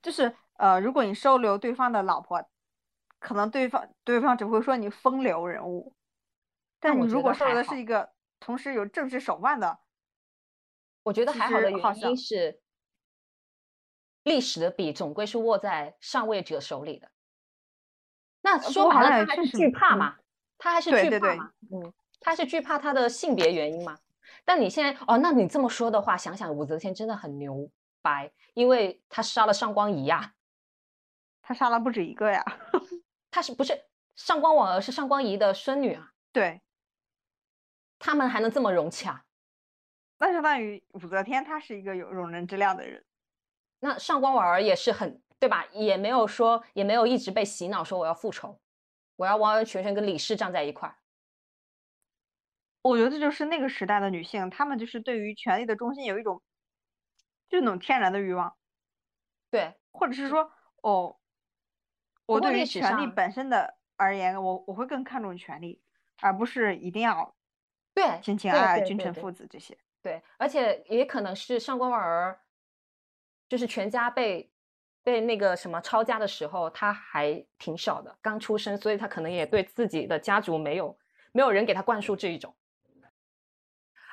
[0.00, 2.44] 就是呃，如果你收留对方的老婆，
[3.18, 5.94] 可能对方对方只会说你风流人物，
[6.80, 8.10] 但你如果收留的是一个
[8.40, 9.78] 同时有政治手腕的，
[11.04, 12.60] 我觉得还好的原因是，
[14.22, 17.10] 历史的笔总归是握在上位者手里的。
[18.40, 20.16] 那说白了，他还是惧怕嘛，
[20.58, 23.98] 他还是惧怕嘛，嗯，他是惧怕他的性别原因嘛。
[24.44, 30.34] 但你现在哦，那你这么说的话，想想武则天真的很牛掰，因为她杀了上官仪呀、
[31.52, 32.42] 他杀了不止一个呀。
[33.30, 33.84] 他是不是
[34.16, 36.12] 上官婉儿是上官仪的孙女啊？
[36.32, 36.62] 对，
[37.98, 39.24] 他们还能这么融洽？
[40.16, 43.04] 那相当于武则天她是一个有容人之量的人。
[43.80, 45.66] 那上官婉儿也是很对吧？
[45.72, 48.60] 也没有说，也没有一直被洗脑说我要复仇，
[49.16, 50.96] 我要完完全全跟李氏站在一块儿。
[52.82, 56.42] 我觉得这就是那个时代的女性，她们就是对于权力的中心有一种，
[57.48, 58.56] 就是那种天然的欲望，
[59.50, 61.18] 对，或者是说，哦，
[62.26, 65.82] 我对于权力本身的而言，我我会更看重权力，
[66.20, 67.34] 而不是一定要
[67.94, 69.76] 对，亲情爱爱、君臣父子这些。
[70.00, 72.40] 对，而且也可能是上官婉儿，
[73.48, 74.50] 就是全家被
[75.02, 80.98] 被那个什么抄家的时候，她还挺小的，刚出生，所以她可能也对自己的家族没有
[81.32, 82.54] 没有人给她灌输这一种。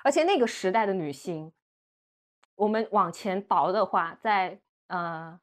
[0.04, 1.52] 而且那个时代的女性，
[2.56, 5.39] 我们往前倒的话，在呃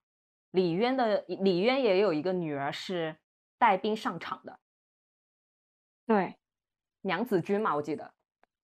[0.51, 3.19] 李渊的李渊也有一个女儿是
[3.59, 4.61] 带兵上场的，
[6.07, 6.37] 对，
[7.03, 8.15] 娘子军嘛，我记得。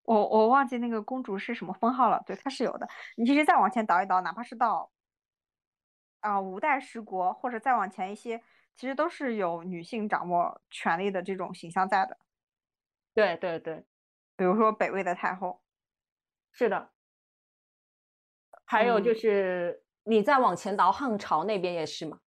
[0.04, 2.88] 我我忘记那个公主是什么封号了，对，她是有的。
[3.16, 4.92] 你其实再往前倒一倒，哪怕是到
[6.20, 8.42] 啊、五代十国，或者再往前一些，
[8.76, 12.18] 其实都是有女性掌握权力的这种形象在的。
[13.14, 13.84] 对对对，
[14.36, 15.62] 比如说北魏的太后，
[16.52, 16.92] 是的。
[18.64, 22.20] 还有就嗯是你再往前倒，汉朝那边也是嘛，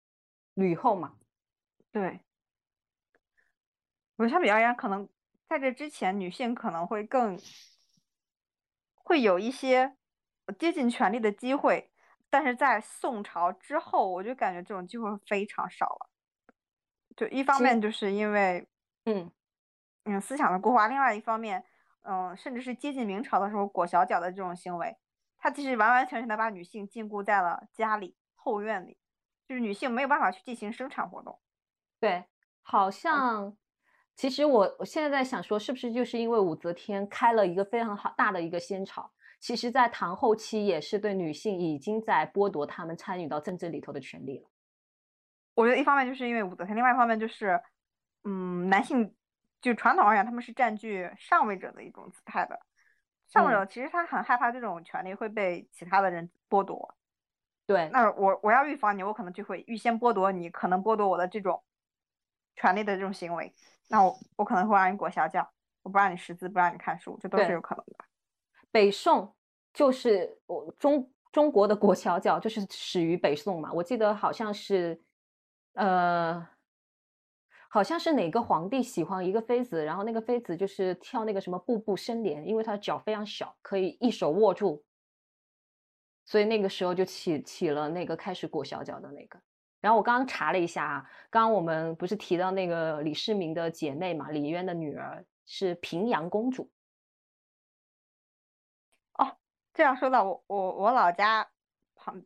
[0.53, 1.15] 吕后嘛。
[1.91, 2.21] 对，
[4.15, 5.07] 我相比而言，可能
[5.47, 7.39] 在这之前，女性可能会更
[8.95, 9.95] 会有一些
[10.57, 11.91] 接近权力的机会，
[12.29, 16.09] 但是在宋朝之后，我就感觉这种机会非常少了。
[17.15, 18.67] 就一方面就是因为
[19.05, 19.31] 嗯，
[20.05, 21.63] 嗯思想的固化，另外一方面，
[22.01, 24.97] 嗯，甚至是接近明朝的时候裹小脚的这种行为，
[25.43, 28.97] 它其实完完全全的把女性禁锢在了家里后院里，
[29.45, 31.37] 就是女性没有办法去进行生产活动。
[31.99, 32.23] 对，
[32.61, 33.53] 好像
[34.15, 44.49] 其实我我现在在想说，是不是就是因为武则天开了一个非常好大的一个先朝，其实在唐后期也是对女性已经在剥夺她们参与到政治里头的权利了。
[45.55, 47.61] 我觉得一方面就是因为武则天，另外一方面就是，
[48.23, 49.13] 嗯，男性
[49.59, 52.57] 就传统而言，他们是占据上位者的一种姿态的。
[53.33, 56.95] 上位者其实他很害怕这种权利会被其他的人剥夺。
[57.65, 61.63] 对，那我我要预防你，我可能就会预先剥夺你可能剥夺我的这种
[62.55, 63.53] 权利的这种行为。
[63.89, 68.05] 那我我可能会让你裹小脚，我不让你识字，不让你看书，这都是有可能的。
[68.71, 69.35] 北宋
[69.73, 73.71] 就是我中中国的裹小脚，就是始于北宋嘛。
[73.73, 75.01] 我记得好像是。
[75.75, 76.47] 呃，
[77.73, 84.83] 好像是哪个皇帝喜欢一个妃子，然后那个妃子就是跳那个什么步步生莲，因为她脚非常小，可以一手握住，
[86.23, 89.41] 所以那个时候就起起了那个开始裹小脚的那个。
[89.81, 96.69] 然后我刚刚查了一下啊，刚刚我们不是提到那个李世民的姐妹嘛，李渊的女儿是平阳公主。
[99.13, 99.35] 哦，
[99.73, 101.49] 这样说到我我我老家
[101.95, 102.23] 旁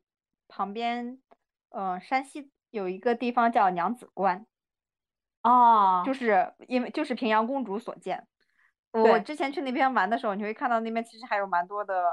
[0.50, 1.22] 旁边，
[1.70, 2.52] 嗯，山西。
[2.70, 4.45] 有一个地方叫娘子关，
[5.50, 8.28] 哦，就是因为就是平阳公主所建。
[8.91, 12.04] 我之前去那边玩的时候，你会看到那边其实还有蛮多的，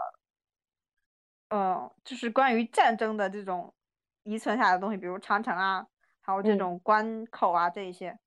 [1.48, 3.74] 嗯，就是关于战争的这种
[4.22, 5.86] 遗存下来的东西，比如长城啊，
[6.20, 8.18] 还有这种关口啊这一些。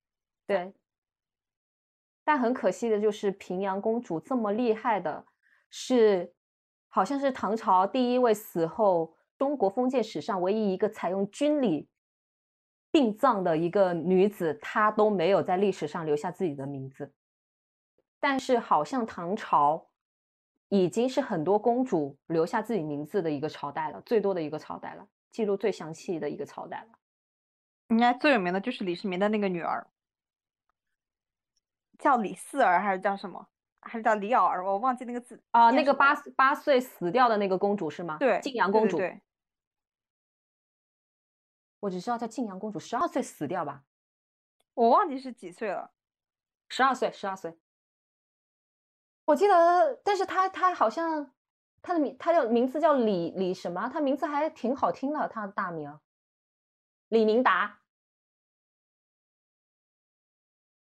[0.46, 0.74] 对。
[2.26, 5.26] 但很可惜的就是平阳公主这么厉害的，
[5.70, 6.34] 是
[6.90, 11.88] 好像是唐朝第一位死后中国封建史上唯一一个采用军礼。
[12.98, 17.14] 殡葬的一个女子，她都没有在历史上留下自己的名字。
[18.20, 19.90] 但是，好像唐朝
[20.70, 26.98] 已经是很多公主留下自己名字的一个朝代了，最多的一个朝代了，记录最详细的一个朝代了。
[27.90, 29.86] 应该最有名的就是李世民的那个女儿，
[32.00, 33.48] 叫李四儿还是叫什么？
[33.82, 34.66] 还是叫李袄儿？
[34.66, 35.70] 我忘记那个字啊。
[35.70, 38.18] 那个八八岁死掉的那个公主是吗？
[38.20, 38.98] 对，晋阳公主。
[38.98, 39.22] 对。
[41.80, 43.84] 我只知道叫晋阳公主，十二岁死掉吧？
[44.74, 45.92] 我忘记是几岁了，
[46.70, 47.58] 十二岁，十二岁。
[49.26, 51.34] 我记得，但是她她好像
[51.82, 53.90] 她的名，她叫名字叫李李什么？
[53.90, 56.00] 她名字还挺好听的，她的大名
[57.10, 57.80] 李明达。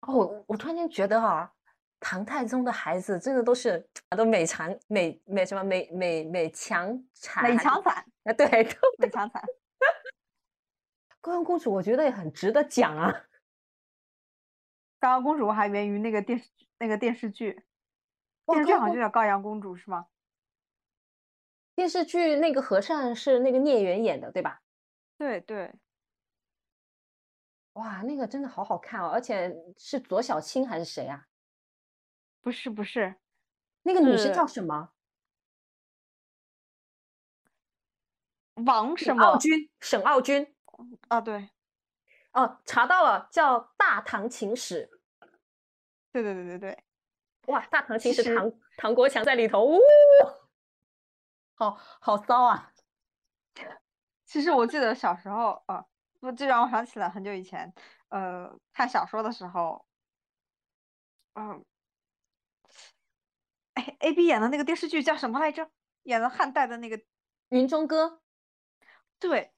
[0.03, 1.55] 哦，我突然间觉得哈，
[2.01, 3.86] 唐太宗的孩子真的都是
[4.16, 9.43] 都美强美美什么美美美强 惨美强惨啊，对，都美强惨。
[11.29, 13.12] 高阳公主，我觉得也很值得讲啊。
[14.99, 16.49] 高阳公主还源于那个电视
[16.79, 17.66] 那个电视剧，
[18.47, 20.07] 电视剧好像就叫《高阳公主》是吗？
[21.74, 24.62] 电视剧那个和尚是那个聂远演的，对吧？
[25.18, 25.74] 对对。
[27.74, 31.26] 哇，那个真的好好看哦，而且是左小青还是谁啊？
[32.41, 33.16] 不是不是，
[33.83, 34.95] 那个女生叫什么？
[38.64, 39.22] 王什么？
[39.22, 40.55] 傲君，沈傲君。
[41.09, 41.51] 啊，对，
[42.33, 44.89] 哦，查到了，叫《大唐情史》。
[46.12, 46.85] 对对对对对，
[47.47, 49.79] 哇，《大唐情史》唐唐国强在里头，呜，
[51.55, 52.72] 好好骚啊！
[54.24, 55.85] 其实我记得小时候，啊，
[56.20, 57.72] 不，这让我想起了很久以前，
[58.09, 59.85] 呃，看小说的时候，
[61.35, 61.64] 嗯，
[63.74, 65.70] 哎，A B 演的那个电视剧叫什么来着？
[66.05, 66.97] 演了汉代的那个
[67.49, 68.07] 《云中歌》。
[69.18, 69.53] 对。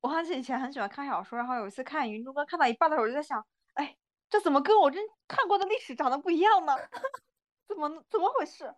[0.00, 3.44] 我好像以前很喜欢看小说，然后有一次看《云中歌》看到一半的时候，我就在想，
[3.74, 3.96] 哎，
[4.28, 6.74] 这怎么跟我真看过的历史长得不一样呢？
[7.68, 8.72] 怎么怎么回事？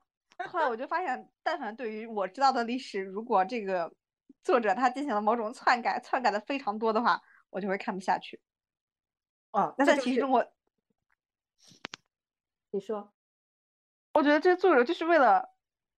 [0.51, 3.93] 后来我就发现，但凡对于我知道的历史，如果这个
[4.43, 8.41] 作者他进行了某种篡改，篡改的非常多的话，我就会看不下去。
[9.51, 10.47] 哦，那在其中我，
[12.71, 13.13] 你说，
[14.15, 15.55] 我觉得这个作者就是为了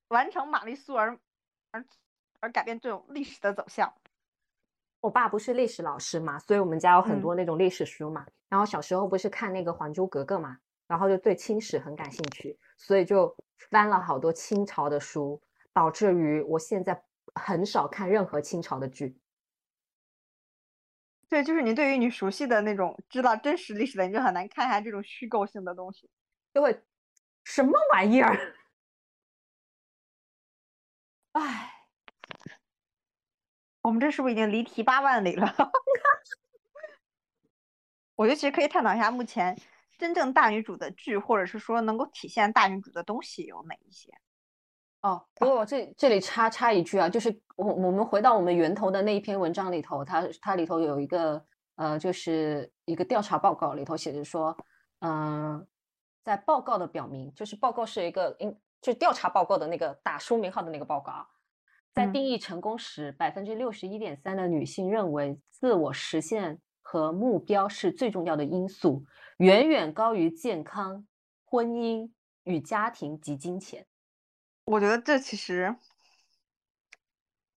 [0.09, 1.21] 完成玛丽苏而
[1.71, 1.85] 而
[2.41, 4.00] 而改变这种历史的走向。
[5.01, 8.27] 我爸不是历史老师嘛，所以我们家有很多那种历史书嘛。
[8.49, 13.35] 然后小时候不是看那个《还珠格格》嘛，然后就对清史很感兴趣，所以就
[13.71, 15.41] 翻了好多清朝的书，
[15.73, 17.03] 导致于我现在
[17.35, 19.17] 很少看任何清朝的剧。
[21.29, 26.11] 对，就是你对于你熟悉的那种知道真实历史的，你就很难看下这种虚构性的东西，
[26.53, 26.83] 就会
[27.45, 28.37] 什么玩意儿？
[31.35, 31.70] 哎。
[33.83, 35.47] 我们这是不是已经离题八万里了？
[38.17, 39.59] 我觉得其实可以探讨一下，目前
[39.97, 44.13] 真正大女主的剧，或者是说能够体现大女主的东西有哪一些？
[45.01, 51.43] 哦，不过这这里插插一句啊，就是我我们回到我们源头的那一篇文章里头，它它里头有一个
[51.77, 54.55] 呃，就是一个调查报告里头写着说，
[54.99, 55.67] 嗯，
[56.23, 61.27] 在报告的表明，就是报告是一个，应就调查报告的那个打书名号的那个报告啊，
[61.93, 69.05] 在定义成功时，百分之六十一点三的女性认为自我实现和目标是最重要的因素，
[69.39, 71.07] 远远高于健康、
[71.45, 72.11] 婚姻
[72.45, 73.87] 与家庭及金钱。
[74.65, 75.77] 我觉得这其实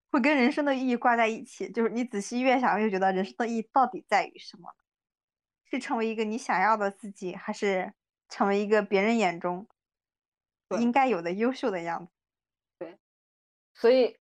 [0.10, 4.70] 会跟人生的意义挂在一起，就是你仔细越想，越觉得人生的意义到底在于什么？
[5.66, 7.94] 是成为一个你想要的自己，还是
[8.30, 9.68] 成为一个别人眼中
[10.80, 12.12] 应该有的优秀的样子？
[12.78, 12.98] 对，
[13.74, 14.18] 所以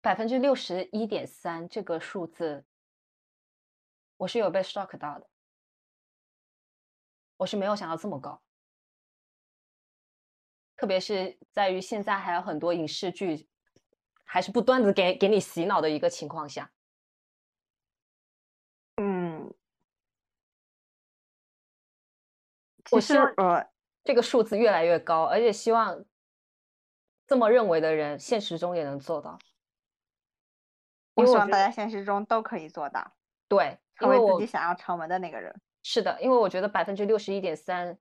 [0.00, 2.64] 百分之六十一点三这个数字，
[4.16, 5.28] 我是有被 shock 到的，
[7.36, 8.40] 我是没有想到这么高，
[10.76, 13.46] 特别是在于现在还有很多影视剧，
[14.24, 16.72] 还是不断的给给你洗脑的一个情况下。
[18.96, 19.52] 嗯
[22.90, 23.70] 我希望呃，
[24.02, 26.04] 这个数字越来越高，而且希望
[27.26, 29.38] 这么认为的人现实中也能做到。
[31.20, 33.12] 我希望大家现实中都可以做到，
[33.48, 35.60] 对，成为自己想要成为的那个人。
[35.82, 37.98] 是的，因为我觉得百分之六十一点三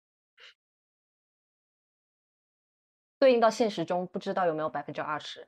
[3.18, 5.48] 对应到现实中，不知道有没有百分之二十。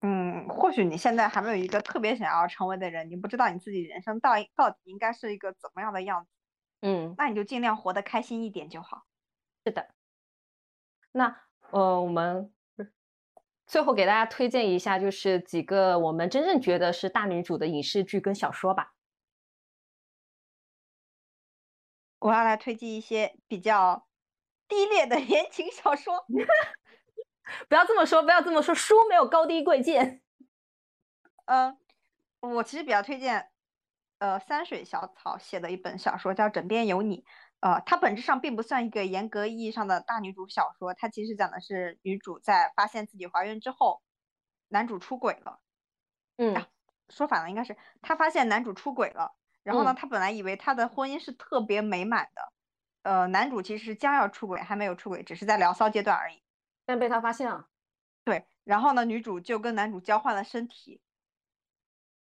[0.00, 6.30] 嗯，或许你现在还没有一个特别想要成为的人，你不知道你自己人生到到底应该是一个怎么样的样子。
[6.80, 9.04] 嗯，那你就尽量活得开心一点就好。
[9.64, 9.88] 是的，
[11.12, 11.40] 那
[11.70, 12.52] 呃，我们
[13.72, 18.92] 最后给大家推荐一下，就是几个我们真正觉得是大女主的影视剧跟小说吧。
[22.18, 24.06] 我要来推荐一些比较
[24.68, 26.22] 低劣的 言情小说。
[27.66, 30.20] 不要这么说，不要这么说，书没有高低贵贱。
[31.46, 31.78] 嗯，
[32.40, 33.48] 我其实比较推荐。
[34.18, 37.22] 呃，三水小草写的一本小说叫《枕边有你》，
[37.62, 44.02] 呃，它本质上并不算一个严格意义上的大女主小说，它其实讲的是女主在发现自己怀孕之后，
[44.68, 45.60] 男主出轨了。
[46.38, 46.66] 嗯，
[47.08, 52.52] 说反了，应该是她发现男主出轨了，然后呢，她本来以为她的婚姻是特别美满的，
[53.02, 56.42] 呃，男主其实将要出轨，还没有出轨，只是在聊骚阶段而已，
[56.84, 57.68] 但被他发现了。
[58.24, 61.00] 对，然后呢，女主就跟男主交换了身体。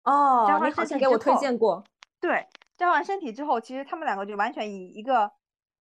[0.05, 1.83] 哦，你好像给我推荐过。
[2.20, 2.47] 对，
[2.77, 5.33] 交换身体之后，其实他们两个就完全以一个，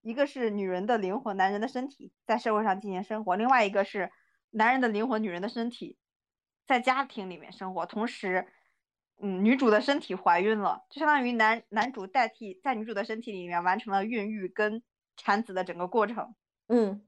[0.02, 4.12] 一个是女人的灵魂，男人的身体在社会上进行生活；，另外一个是
[4.52, 5.98] 男人的灵魂，女人的身体
[6.66, 7.86] 在家庭里面生活。
[7.86, 8.48] 同时，
[9.22, 14.82] 嗯，女主的身体怀孕了，就相当于男男主代替在女主的身体里面完成了孕育跟
[15.18, 16.34] 产子的整个过程。
[16.68, 17.06] 嗯，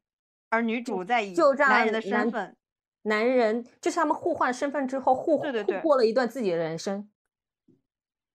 [0.50, 2.58] 而女主在以男人的身份。
[3.04, 7.10] 男人就是他们互换身份之后互对对对过了一段自己的人生，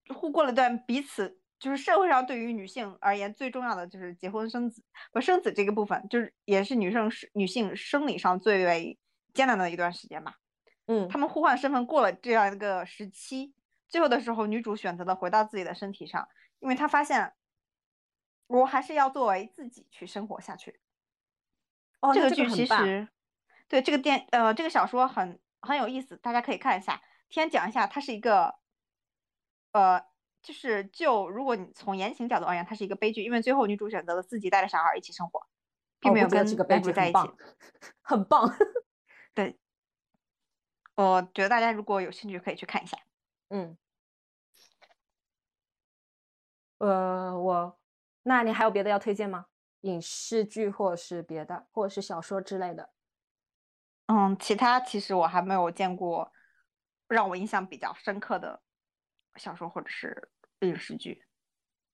[0.08, 4.82] 互过了段彼此就是社会上对于女性而言最重要的就是结婚生子
[5.12, 8.98] 不生子这个部分，就是也是女生是女性生理上最为
[9.32, 10.40] 艰难的一段时间吧。
[10.86, 13.54] 嗯，他们互换身份过了这样一个时期，
[13.88, 17.32] 最后的时候女主选择了回到自己的身体上，因为她发现
[18.48, 20.80] 我还是要作为自己去生活下去。
[22.00, 23.06] 哦，这个剧其实。
[23.68, 27.00] 对这个电呃这个小说很很有意思，大家可以看一下。
[27.30, 28.56] 先讲一下，它是一个，
[29.70, 30.04] 呃，
[30.42, 35.46] 就是就如果你从言情角度而言，它是一个悲剧，因为最后女主选择了自己带着小孩一起生活，
[36.00, 37.18] 并没有跟男主在一起，
[38.02, 38.52] 很棒。
[39.34, 39.56] 对，
[40.96, 42.98] 我觉得大家如果有兴趣可以去看一下。
[43.50, 43.76] 嗯，
[46.78, 47.78] 呃，我，
[48.24, 49.46] 那你还有别的要推荐吗？
[49.82, 52.90] 影视剧或者是别的，或者是小说之类的？
[54.06, 56.32] 嗯，其他其实我还没有见过
[57.08, 58.62] 让我印象比较深刻的
[59.36, 60.31] 小说或者是
[60.66, 61.22] 影视剧。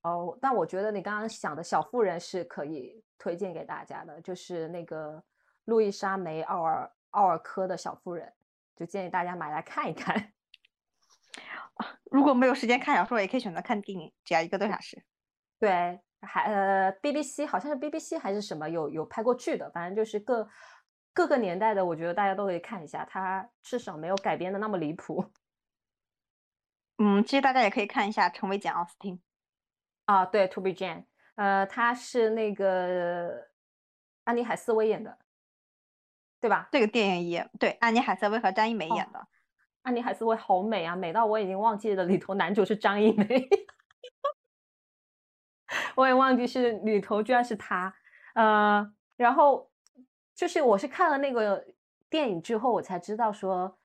[0.02, 5.22] 哦，但我觉得你刚刚想的小妇人是可以推荐给大家的，就是那个
[5.64, 8.32] 路易莎梅奥尔奥尔科的小妇人，
[8.76, 10.32] 就建议大家买来看一看。
[12.10, 15.04] 如果没有时间看小说，也可以选择看电影，只要一个多小时。
[15.58, 20.48] 对，还呃，BBC 好像是 BBC 还是什么有有拍过剧的，反正就是各。
[21.14, 25.24] 各个年代的，我觉得大家都可以看一下，它至少没有改编的那么离谱。
[26.98, 29.16] 嗯，其实大家也可以看一下《成为简·奥斯汀》
[30.04, 31.04] 啊，对，To Be Jane，
[31.36, 33.48] 呃，他是那个
[34.24, 35.18] 安妮海瑟薇演的，
[36.40, 36.68] 对吧？
[36.72, 39.26] 这个电影也对，安妮海瑟薇和张一梅演的。
[39.82, 43.26] 安妮海瑟薇好美啊，美到我已经忘记了里头男主是张一梅，
[45.96, 47.94] 我也忘记是里头居然是他。
[48.34, 49.70] 呃，然后。
[50.34, 51.66] 就是我是看了那个
[52.08, 53.76] 电影之后，我才知道说，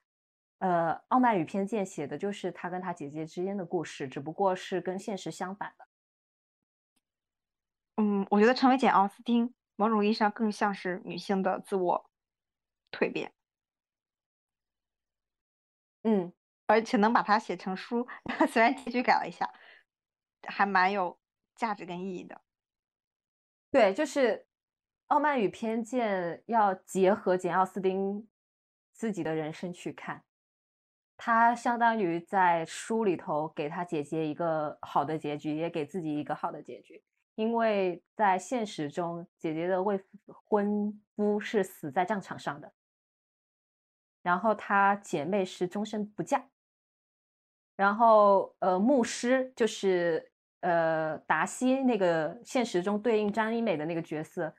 [0.63, 5.85] 呃，《傲慢与偏见》写的就是他跟他姐姐之间的故事，只不过是跟现实相反的。
[7.97, 12.09] 嗯，我觉得成为简·奥斯汀，某种意义上更像是女性的自我
[12.93, 13.33] 蜕变，
[16.03, 16.31] 嗯，
[16.67, 18.07] 而且能把它写成书，
[18.49, 19.53] 虽然结局改了一下，
[20.47, 21.19] 还蛮有
[21.57, 22.41] 价值跟意义的。
[23.69, 24.37] 对，就是
[25.07, 28.29] 《傲慢与偏见》要结合简·奥斯汀
[28.93, 30.23] 自己的人生去看，
[31.17, 37.03] 他相当于在书里头给他姐姐一个好的结局，也给自己一个好的结局。
[37.35, 42.71] 因为在现实中，姐姐的未婚夫是死在战场上的，
[44.21, 46.47] 然后她姐妹是终身不嫁，
[47.75, 54.53] 然后呃，牧师就是呃达西那个现实中对应张一美的那个角色，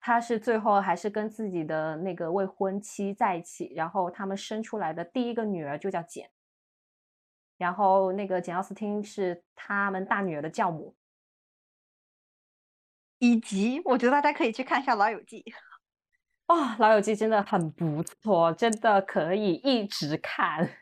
[0.00, 6.30] 他是最后还是跟自己的那个未婚妻在一起，然后他们生出来的第一个女儿就叫简，
[7.58, 10.96] 然后那个简奥斯汀是他们大女儿的教母。
[13.18, 15.42] 以及，我觉得大家可以去看一下《老友记》。
[16.46, 20.78] 哦，《老友记》真的很不错，真的可以一直看。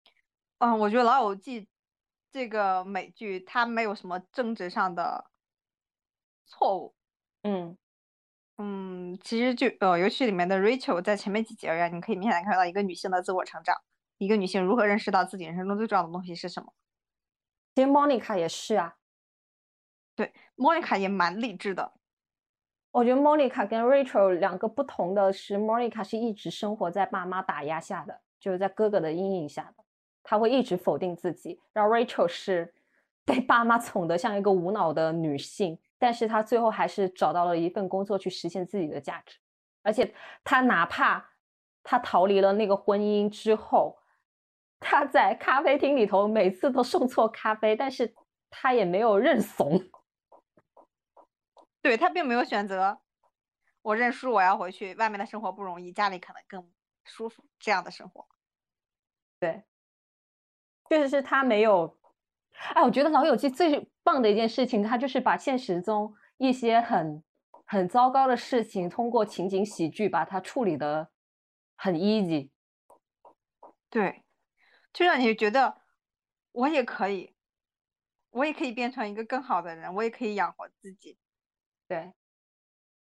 [0.58, 1.60] 嗯，我觉得《老友记》
[2.32, 5.30] 这个美剧它没有什么政治上的
[6.46, 6.94] 错误。
[7.42, 7.76] 嗯
[8.58, 13.76] 嗯，其实就呃，游戏里面的 Rachel 在前面几集啊，你可以明显看到一个女性的自我成长，
[14.18, 16.72] 一个女性如何认识到自己人生中最重要的东西是什么。
[17.74, 18.96] 其实 Monica 也是啊。
[20.14, 21.92] 对，，Monica 也蛮励志的。
[22.92, 29.84] 我觉得 Monica 跟 Rachel 两个不同的是，，Monica 是一直生活在爸妈打压下的，就是在哥哥的阴影下的，
[30.22, 31.60] 她会一直否定自己。
[31.74, 32.72] 然后 Rachel 是
[33.26, 39.38] 被爸妈 宠得像一个无脑的女性，但是他最后还是找到了一份工作去实现自己的价值。
[39.82, 41.32] 而且他哪怕
[41.82, 43.98] 他逃离了那个婚姻之后，
[44.80, 48.14] 他在咖啡厅里头每次都送错咖啡，但是
[48.50, 49.80] 他也没有认怂。
[51.80, 53.00] 对他并没有选择，
[53.82, 54.94] 我认输，我要回去。
[54.96, 56.68] 外面的生活不容易，家里可能更
[57.04, 57.44] 舒服。
[57.60, 58.26] 这样的生活，
[59.38, 59.62] 对，
[60.88, 61.96] 确实是他没有。
[62.74, 67.22] 哎，我觉得《老友记》最棒的一件事情，它就是把现实中一些很
[67.66, 71.10] 很糟糕的事情，通过情景喜剧把它处理的
[71.76, 72.50] 很 easy。
[73.88, 74.24] 对，
[74.92, 75.80] 就让你觉得
[76.52, 77.34] 我也可以，
[78.30, 81.18] 我也可以变成一个更好的人，我也可以养活自己。
[81.86, 82.12] 对，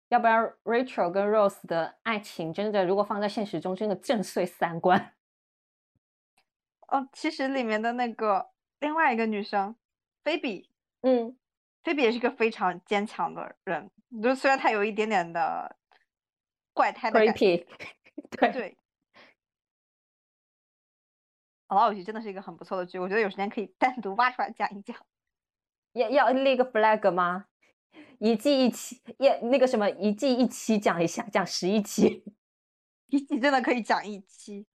[0.09, 5.13] 要不然 Rachel 跟 Rose 的爱情真的，如果放在现实中，真的震碎三观。
[6.87, 9.75] 哦，其实里面的那个另外一个女生
[10.23, 10.69] 菲比，
[11.01, 11.37] 嗯，
[11.83, 13.89] 菲比也是个非常坚强的人，
[14.21, 15.75] 就虽然她有一点点的
[16.73, 17.65] 怪胎的感觉，
[18.31, 18.77] 对 对。
[21.69, 24.95] 老友记真的是一个很不错的剧，我觉得有时间可以单独挖出来讲一讲。
[25.93, 27.47] 要要立个 flag 吗？
[28.19, 32.23] 一季一期，也那个什么，一季一期讲一下，讲十一期，
[33.07, 34.65] 一季真的可以讲一期，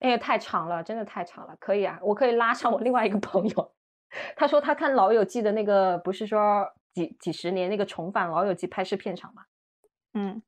[0.00, 3.74] 哎呀，太长了，真的太长了，可以啊，我可以拉上我另外一个朋友，
[4.36, 9.44] 他说他看《老友记》的那个，不是说几几十年那个重返《老友记》拍摄片场嘛，
[10.14, 10.42] 嗯，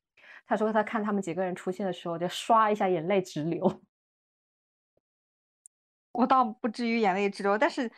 [0.45, 3.81] 他说他看他们几个人出现的时候，就刷一下眼泪直流，
[6.13, 7.91] 我倒不至于眼泪直流，但是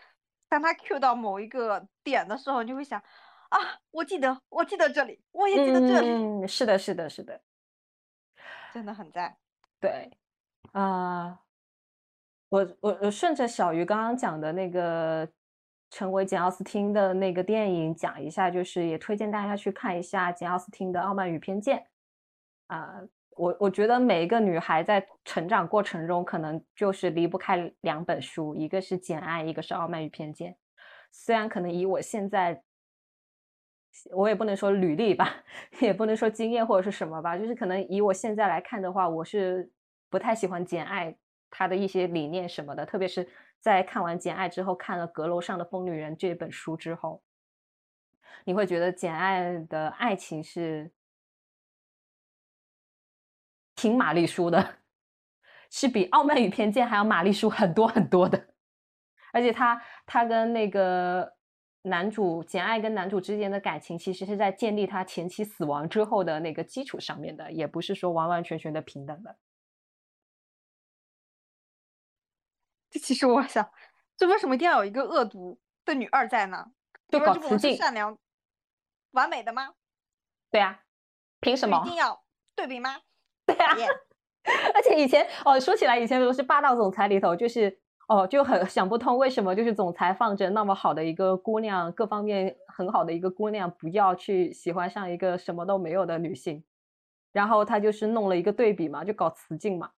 [0.47, 3.01] 当他 Q 到某一个点的时候，你就会想。
[3.47, 3.59] 啊，
[3.91, 6.09] 我记得，我记得这里，我也记得这里。
[6.09, 7.39] 嗯，是的，是的，是的，
[8.73, 9.37] 真的很赞。
[9.79, 10.11] 对，
[10.73, 11.39] 啊，
[12.55, 15.27] 我我我顺着小鱼刚刚讲的那个
[15.89, 21.77] 成为简奥斯汀的那个电影讲一下，就是也推荐大家去看一下简奥斯汀的《傲慢与偏见》。
[22.67, 23.01] 啊，
[23.31, 30.53] 我我觉得每一个女孩在成长过程中，可能就是离不开两本书，一个是《简爱》，一个是《傲慢与偏见》。
[31.11, 32.63] 虽然可能以我现在。
[34.11, 35.25] 我也不能说履历吧，
[35.79, 39.71] 也不能说经验或者是什么吧，就是可能以我现在来看的话，我是
[40.09, 41.11] 不太喜欢《简爱》
[41.49, 43.27] 他的一些理念什么的，特别是
[43.59, 47.21] 在看完《简爱》之后，看了《阁楼上的疯女人》这本书之后，
[48.43, 50.91] 你会觉得《简爱》的爱情是
[53.75, 54.79] 挺玛丽苏的，
[55.69, 58.47] 是比《傲慢与偏见》还要玛丽苏很多很多的，
[59.33, 61.33] 而且他他跟那个。
[61.87, 69.35] 男主简爱跟男主之间的感情，其实是在建立他前妻死亡之后的那个基础上面的，也不是说完完全全的平等的。
[72.99, 73.69] 其实我想，
[74.17, 76.71] 这为什么一定要有一个恶毒的女二在呢？
[77.07, 78.17] 就搞雌竞，善良、
[79.11, 79.73] 完美的吗？
[80.51, 80.81] 对啊，
[81.39, 81.81] 凭什么？
[81.85, 82.23] 一定要
[82.55, 82.97] 对比吗？
[83.45, 83.75] 对啊，
[84.73, 87.79] 而且以前哦，说起来以前都是霸道总裁里头就是。
[88.07, 96.63] 哦，就很想不通为什么就是总裁放着那么好的一个姑娘，各方面很好的一个姑娘，不要去喜欢上一个什么都没有的女性。
[97.31, 99.89] 然后他就是弄了一个对比嘛，就搞雌竞嘛。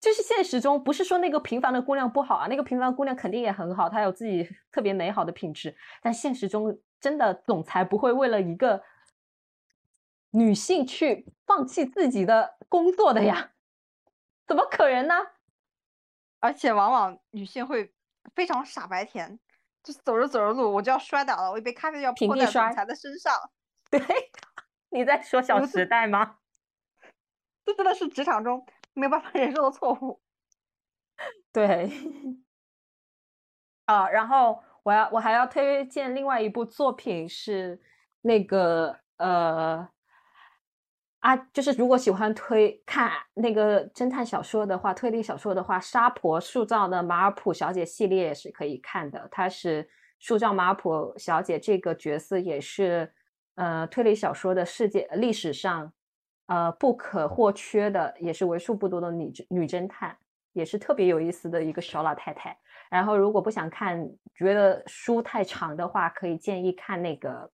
[0.00, 5.76] 就是现实中不是说那个平凡的姑娘不好啊，那个平凡的姑娘肯定也很好，她有自己特别美好的品质。
[6.00, 8.82] 但现实中真的总裁不会为了一个
[10.30, 13.52] 女性去放弃自己的工作的呀，
[14.46, 15.14] 怎么可能呢？
[16.40, 17.92] 而且往往女性会
[18.36, 19.40] 非常傻白甜，
[19.82, 23.34] 就是走着走着路我就要摔倒了，我一杯咖啡要泼在总裁的身上。
[23.90, 24.00] 对，
[24.90, 26.36] 你在说《小时代》吗？
[27.64, 28.64] 这真的是职场中。
[28.94, 30.20] 没有办法忍受的错误，
[31.52, 31.90] 对，
[33.86, 37.80] 啊，然后我要我还要推荐另外一部作品是
[38.22, 39.88] 那个呃
[41.20, 49.28] 啊，就是如果喜欢推看那个侦探小说的话，推理小说的话，沙婆塑造的马尔普小姐系列是可以看的。
[49.30, 49.88] 它是
[50.20, 53.12] 塑造马尔普小姐这个角色，也是
[53.56, 55.92] 呃推理小说的世界历史上。
[56.48, 60.16] 呃，不可或缺的也是为数不多的女女侦探，
[60.52, 62.58] 也是特别有意思的一个小老太太。
[62.90, 67.50] 然后，如果不想看，觉得书太长的话，可以建议看那个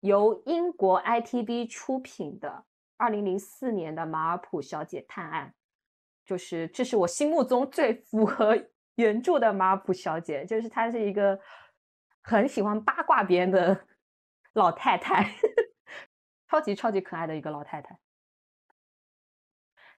[0.00, 2.64] 由英国 ITV 出品的
[2.98, 5.48] 二零零四年的《马尔普小姐探案》，
[6.28, 8.54] 就是这是我心目中最符合
[8.96, 11.40] 原著的马尔普小姐，就是她是一个
[12.20, 13.80] 很喜欢八卦别人的
[14.52, 15.32] 老太太。
[16.52, 17.98] 超级超级可爱的一个老太太，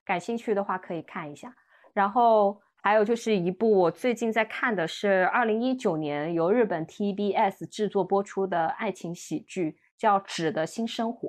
[0.05, 1.53] 感兴趣的话可以看一下。
[1.91, 11.27] 然后还有就是一部我最近在看的是二零一九年由日本 TBS 制作播出的爱情喜剧，叫《纸的新生活》。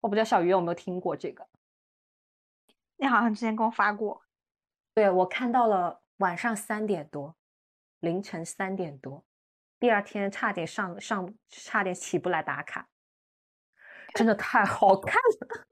[0.00, 1.46] 我不知道小鱼有没有听过这个？
[2.96, 4.22] 你好像之前给我发过。
[4.94, 7.36] 对，我看到了晚上三点多，
[8.00, 9.26] 凌晨三点多，
[9.78, 12.88] 第二天差点上上，差点起不来打卡。
[14.14, 15.66] 真的太好看了，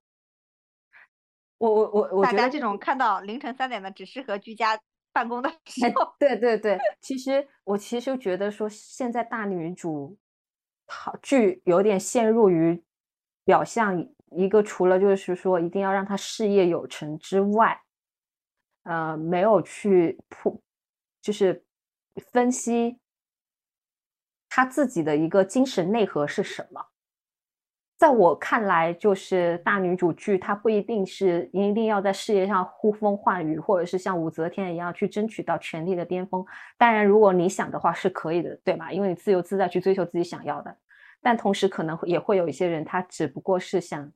[1.58, 4.78] 我我我我觉得这种看到凌晨三点的只适合居家
[5.12, 6.12] 办公的时候。
[6.18, 10.18] 对对对，其实我其实觉得说现在大女主
[10.86, 12.82] 好剧有点陷入于
[13.44, 17.80] 表象一个，除了就是说一定要让她事业有成之外，
[18.82, 20.60] 呃，没有去铺
[21.20, 21.64] 就是
[22.32, 22.98] 分析
[24.48, 26.88] 她自己的一个精神内核是什么。
[28.02, 36.44] 在我看来，就是大女主剧，她不一定是一定要在事业上呼风唤雨，或者是像武则天一样去争取到权力的巅峰。
[36.76, 38.90] 当然，如果你想的话，是可以的，对吧？
[38.90, 40.76] 因为你自由自在去追求自己想要的。
[41.20, 44.12] 但同时，可能也会有一些人，他只不过是想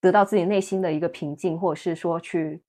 [0.00, 2.64] 得到自己内心的一个平静，或者是说去，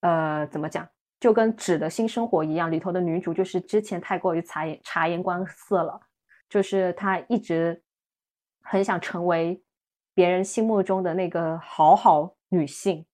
[0.00, 0.88] 呃，怎么讲？
[1.20, 6.00] 就跟《纸的新生活》一样，里头的女主就是之前太过于察言察言观色了，
[6.48, 7.82] 就是她一直。
[8.70, 9.62] 很想成为
[10.14, 13.06] 别人心目中的那个好好女性，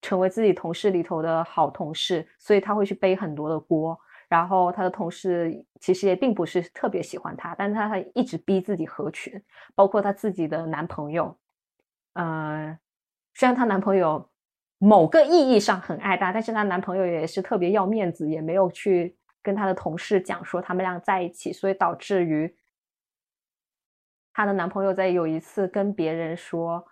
[0.00, 3.98] 成为自己同事里头的好同事，所以她会去背很多的锅。
[4.26, 9.38] 然后她的同事其实也并不是特别喜欢她，但是她一直逼自己合群。
[9.74, 11.36] 包括她自己的男朋友，
[12.14, 12.78] 嗯，
[13.34, 14.30] 虽然她男朋友
[14.78, 22.56] 某个意义上很爱她，但是她男朋友也是特别要面子，也没有去跟她的同事讲说他们俩在一起，所以导致于。
[24.32, 26.86] 她的男朋友在有一次跟别人说，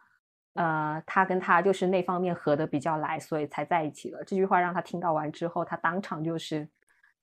[0.54, 4.22] 呃，他跟他就是那方面合的比较来，所以才在一起了。
[4.24, 6.68] 这句话让她听到完之后，她当场就是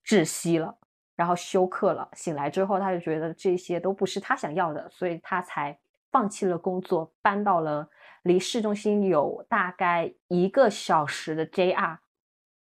[0.06, 0.76] 窒息了，
[1.16, 2.10] 然后休克了。
[2.14, 5.78] 醒来之后，她就觉得这些都不是她想要的，所以她才
[6.12, 7.88] 放弃了工作，搬到了
[8.24, 11.98] 离市中心有大概一个小时的 JR，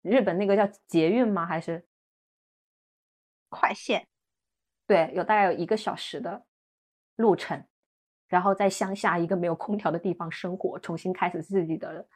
[0.03, 1.47] 日本那个叫捷运吗？
[1.47, 1.87] 还是
[3.49, 4.07] 快线？
[4.87, 6.45] 对，有大概有一个小时的。
[7.19, 7.63] 路程，
[8.29, 12.07] 然后在乡下一个没有空调的地方生活，重新开始自己的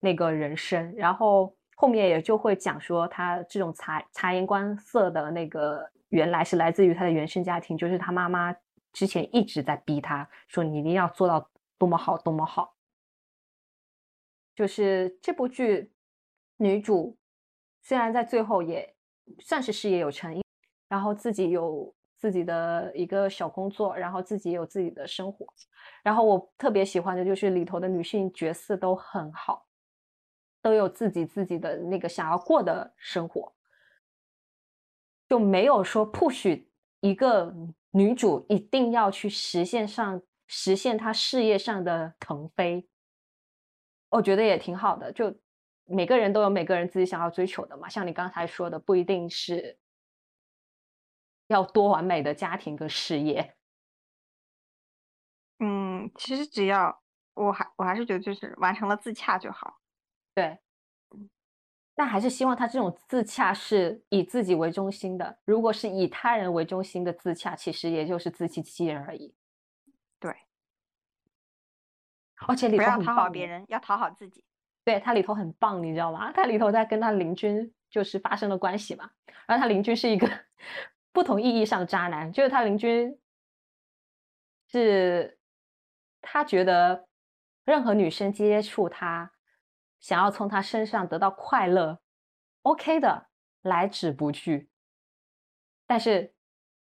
[0.00, 0.94] 那个人生。
[0.96, 8.56] 然后后面也就会讲说，他这种察察言观色的那个，原来是来自于他的原生家庭，就是他妈妈
[8.94, 12.74] 之前一直在逼他说，你一定要做到多么好，多么好。
[14.54, 15.92] 就是这部剧
[16.56, 17.18] 女主
[17.82, 18.94] 虽然在最后也
[19.40, 20.42] 算是事业有成，
[20.88, 21.94] 然后自己有。
[22.22, 25.44] 自己的一个小工作，然后自己有自己的生活，
[26.04, 29.66] 然后我特别喜欢的就是里头的女性角色都很好，
[30.62, 33.52] 都有自己自己的那个想要过的生活，
[35.28, 36.62] 就没有说 push
[37.00, 37.52] 一个
[37.90, 42.86] 女主一定要去实现上实现她事业上的腾飞，
[44.10, 45.10] 我觉得也挺好的。
[45.10, 45.34] 就
[45.86, 49.76] 每个人都有每个人自己想要追求的嘛，像你刚才说的，不一定是。
[51.48, 53.54] 要多完美的家庭跟事业。
[55.58, 57.02] 嗯，其实只要
[57.34, 59.78] 我还我还是觉得就是完成了自洽就好。
[60.34, 60.58] 对，
[61.94, 65.38] 但还是希望他这种自洽是以自己为中心的。
[65.44, 69.34] 如果是以他人为中心的自洽，其实也就是自欺欺人而已。
[70.18, 70.34] 对，
[72.46, 74.44] 而且里不要讨好别人，要讨好自己。
[74.84, 76.32] 对他里头很棒，你知道吗？
[76.32, 79.08] 他里头在跟他邻居就是发生了关系嘛，
[79.46, 80.28] 然后他邻居是一个
[81.12, 83.18] 不同意义上的渣男，就是他邻居
[84.68, 85.38] 是
[86.20, 87.06] 他觉得
[87.64, 89.32] 任何女生接触他，
[90.00, 92.00] 想要从他身上得到快乐
[92.62, 93.28] ，OK 的，
[93.60, 94.70] 来之不拒。
[95.86, 96.34] 但是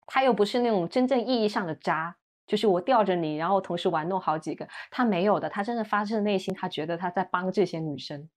[0.06, 8.30] 他又不是那种真正意义上的渣，就是我吊着你，然后同时玩弄好几个，他没有的，他真的发自内心，他觉得他在帮这些女生。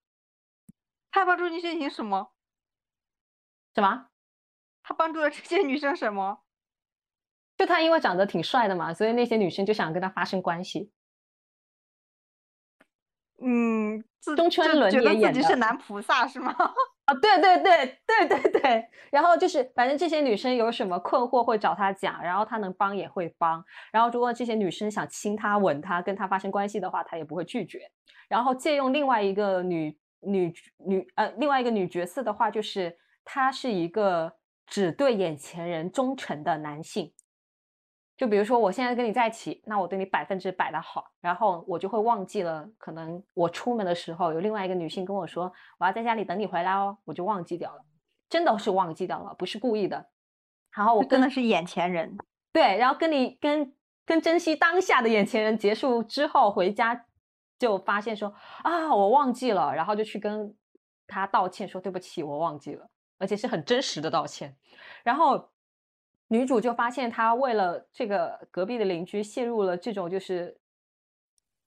[1.11, 2.33] 他帮助这些女生什么？
[3.75, 4.09] 什么？
[4.89, 6.39] 他帮助了这些女生什么？
[7.57, 10.93] 就他因为长得挺帅的嘛，所以那些女生就想跟他发生关系。
[13.43, 16.55] 嗯，自中村伦也演的己是男菩萨是吗？
[17.07, 27.91] 啊，对对对对对对，然后就是反正这些女生有什么困惑会找他讲，然后他能帮也会帮，然后如果这些女生想亲他、吻他、跟他发生关系的话，他也不会拒绝。
[28.29, 30.55] 然后借用另外一个女女
[30.87, 34.33] 女呃另外一个女角色的话，就是她是一个
[34.67, 37.13] 只对眼前人忠诚的男性。
[38.17, 47.85] 就比如说，我现在跟你在一起，那我对你百分之百的好，然后我就会忘记了，可能我出门的时候有另外一个女性跟我说，我要在家里等你回来哦，我就忘记掉了，
[48.31, 50.09] 真的是忘记掉了，不是故意的。
[50.75, 52.17] 然后我跟的是眼前人。
[52.53, 53.75] 对，然后跟你跟
[54.07, 57.05] 跟珍惜当下的眼前人结束之后回家，
[57.59, 60.57] 就发现说啊，我忘记了，然后就去跟
[61.07, 62.89] 他道歉，说对不起，我忘记了，
[63.19, 64.57] 而且是很真实的道歉。
[65.03, 65.51] 然后
[66.29, 70.59] 女主就发现，她为了这个隔壁的邻居，陷入了这种就是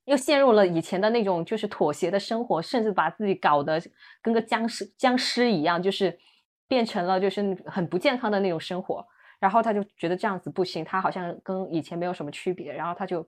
[0.06, 3.82] 又陷入了以前的那种就是妥协的生活，甚至把自己搞得
[4.22, 6.20] 跟个僵尸僵尸一样，就是
[6.68, 9.06] 变成了就是很不健康的那种生活。
[9.40, 13.26] 然后他就觉得这样子不行，他好像跟以前没有什么区别，然后他就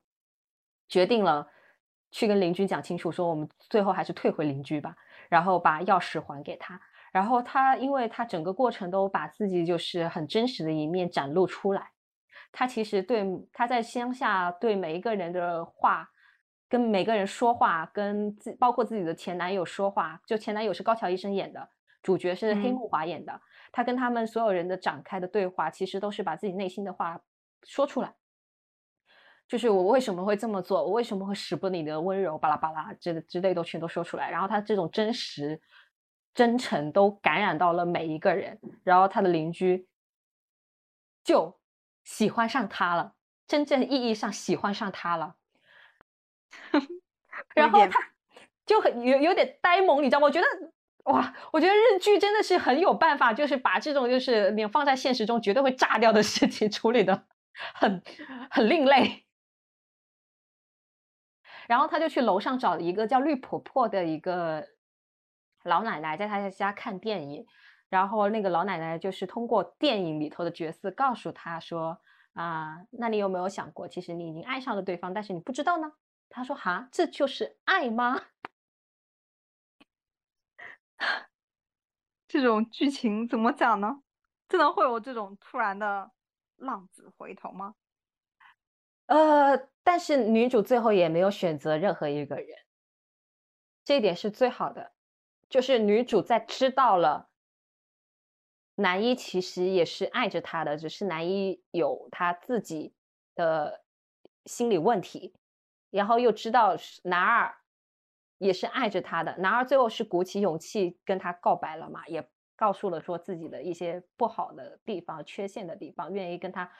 [0.89, 1.47] 决定了
[2.11, 4.93] 去跟邻居讲清楚，说我们最后还是退回邻居吧，
[5.29, 6.81] 然后把钥匙还给他。
[7.11, 11.91] 然后他，因为他整个过程都把自己就是很真实的一面展露出来。
[12.51, 16.09] 他其实对他在乡下对每一个人的话，
[16.67, 21.69] 跟每个人说话，跟自包括自己的前男友说话，就前男友是高桥医生演的，
[22.01, 23.41] 主角是黑嗯木华演的。
[23.73, 27.21] 他跟他们所有人的展开的对话，其实都是把自己内心的话
[27.63, 28.13] 说出来。
[29.47, 34.29] 就是我为什么会这么做，我为什么会使不你的温柔，巴拉巴拉之之类都全都说出来。
[34.29, 35.61] 然后他这种真实、
[36.33, 39.87] 真诚都感染到了每一个人，然后他的邻居
[41.23, 41.59] 就
[42.03, 43.15] 喜欢上他了，
[43.47, 45.35] 真正意义上喜欢上他了。
[47.55, 47.99] 然后他
[48.65, 50.25] 就很有有点呆萌，你知道吗？
[50.27, 50.47] 我觉得
[51.05, 57.25] 哇，我觉得日剧真的是很有办法，就是把这种就是你放在现实中绝对会炸掉的事情处理的
[57.73, 58.01] 很
[58.49, 59.25] 很另类。
[61.67, 64.67] 然后他就去楼上找了一个叫绿婆婆的一个
[65.63, 67.45] 老奶奶，在他家看电影。
[67.89, 71.99] 然后那个老奶奶就是通过电影里头的角色告诉他说
[72.33, 75.91] ：“啊，那你有没有想过，其实你已经爱上了对方，但是你不知道呢？”
[76.29, 78.21] 他说：“哈，这就是爱吗？”
[82.27, 84.03] 这种剧情怎么讲呢？
[84.47, 86.11] 真的会有这种突然的
[86.55, 87.75] 浪子回头吗？
[89.07, 92.47] 呃，但是女主最后也没有选择任何一个人，
[93.83, 94.93] 这一点是最好的。
[95.51, 97.29] 就是女主在知道了
[98.75, 102.95] 男一其实也是爱着她的，只是男一有他自己
[103.35, 103.83] 的
[104.45, 105.35] 心理问题，
[105.89, 107.53] 然后又知道是男二
[108.37, 116.71] 也是爱着她的，男二最后是鼓起勇气跟她告白了嘛，也告诉了说自己的一些不好的地方、缺陷的地方，愿意跟他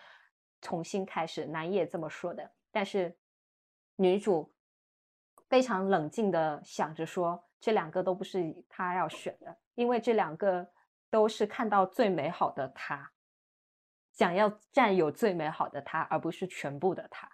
[0.62, 1.46] 重新开始。
[1.46, 3.18] 男一也这么说的，但是
[3.98, 4.54] 女主
[5.52, 10.72] 非常冷静的想着说，这两个都不是他要选的，因为这两个
[11.10, 13.12] 都是看到最美好的他，
[14.14, 17.30] 想要占有最美好的他，而不是全部的他。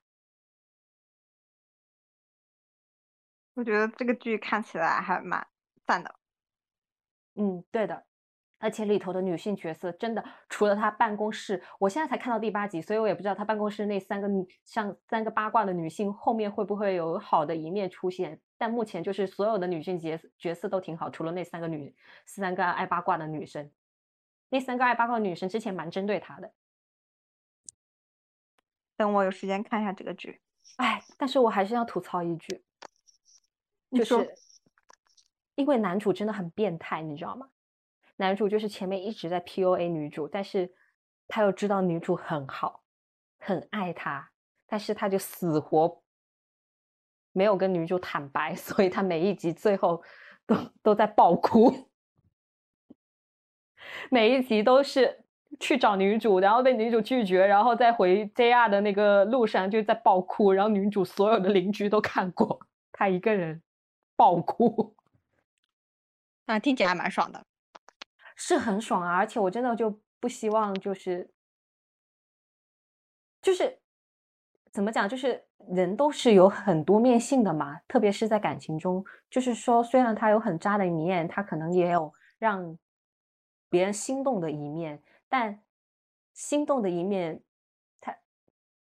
[3.53, 5.47] 我觉得这个剧看起来还蛮
[5.85, 6.15] 赞的。
[7.35, 8.07] 嗯，对的，
[8.59, 18.39] 而且里头的女性角色真的，除了她办公室，我现在才看到第八集，所以我也不知道她办公室那三个女像三个八卦的女性后面会不会有好的一面出现。
[18.57, 21.95] 但目前就是所有的女性角角色都挺好，除了那三个女
[22.25, 23.69] 三个爱八卦的女生，
[24.49, 26.51] 那三个爱八卦的女生之前蛮针对她的。
[28.95, 30.41] 等我有时间看一下这个剧。
[30.77, 32.63] 哎，但是我还是要吐槽一句，
[33.91, 34.35] 就是
[35.53, 37.49] 因为男主真的很变态，你知道吗？
[38.17, 40.73] 男主就是前面一直在 PUA 女主，但是
[41.27, 42.83] 他又知道女主很好，
[43.39, 44.31] 很爱他，
[44.65, 46.01] 但是他就死活
[47.31, 50.03] 没有跟女主坦白， 所以他每一集最后
[50.47, 51.89] 都都在爆哭，
[54.09, 55.23] 每一集都是
[55.59, 62.59] 去找女主，然后被女主拒绝，然后再回 JR 的那个路上就在爆哭，然后女主所有的邻居都看过，
[62.91, 63.61] 他一个人
[64.15, 64.95] 爆哭，
[66.47, 67.45] 啊，听起来还蛮爽的。
[68.39, 71.27] 是很爽啊，而且我真的就不希望就是
[73.41, 73.79] 就是
[74.71, 82.77] 怎么讲，就是人都是有很多面性的嘛，特别是在感情中，就是说虽然他有很渣的一面，他可能也有让
[83.69, 85.59] 别人心动的一面，但
[86.33, 87.41] 心动的一面，
[87.99, 88.15] 他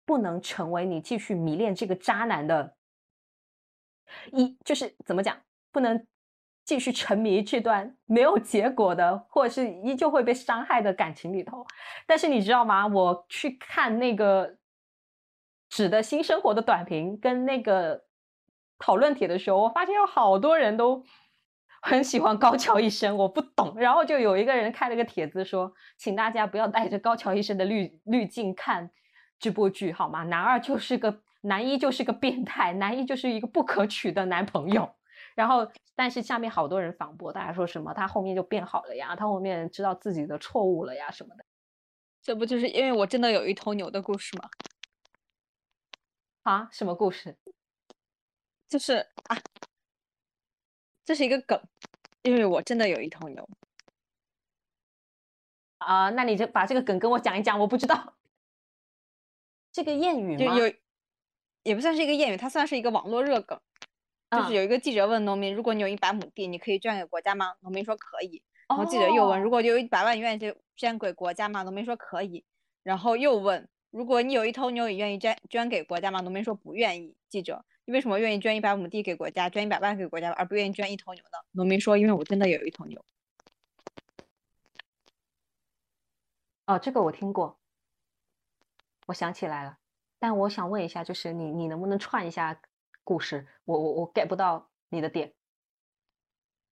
[0.05, 2.75] 不能成为你继续迷恋这个渣男的，
[4.33, 5.41] 一就是怎么讲，
[5.71, 6.05] 不能。
[6.67, 11.65] 继续沉迷这段没有结果的，或者是依旧会被伤害的感情里头。
[12.05, 12.85] 但是你知道吗？
[12.85, 14.45] 我去看那个
[15.69, 18.03] 《指的新生活》的短评跟那个
[18.77, 21.01] 讨论帖的时候，我发现有好多人都
[21.81, 23.73] 很喜欢高桥一生，我不懂。
[23.77, 28.91] 然后就有一个人开了个帖子说：“请大家不要带着高桥一生的滤滤镜看
[29.39, 30.23] 这部剧，好吗？
[30.23, 34.89] 男二就是个男一就是个变态，男一就是一个不可取的男朋友。”
[35.37, 41.45] 然后，但是下面好多人反驳，大家说什么他后面就变好了呀，他后面知道自己的错误了呀什么的，
[42.23, 44.49] 这不就是因为我真的有一头牛的故事吗？
[46.41, 47.37] 啊，什么故事？
[48.67, 49.37] 就是啊，
[51.05, 51.61] 这是一个梗，
[52.23, 53.47] 因为我真的有一头牛。
[55.77, 58.15] 啊，那你就把这个梗跟我讲一讲，我不知道。
[59.71, 60.57] 这个谚语吗？
[60.57, 60.73] 有，
[61.61, 63.61] 也不算是一个谚语，它算是一个网络热梗。
[64.29, 72.43] 就是有一个记者问农民：“如果你有一百亩地，你可以捐给国家吗？”农民说：“可以。”然后记者又问：“如果有一百万，你愿意捐给国家吗？”农民说：“可以。”
[72.83, 83.03] 然后又问：“如果你有一头牛，你愿意捐捐给国家吗？”农民说：“不愿意。”记者：“你为什么愿意捐一百亩地给国家，捐一百万给国家，而不愿意捐一头牛呢？”农民说：“因为我真的有一头牛。”
[86.67, 87.57] 哦，这个我听过，
[89.05, 89.77] 我想起来了，
[90.19, 92.59] 但我想问一下，就是你你能不能串一下？
[93.07, 95.33] 故事，我我我 get 不到你的点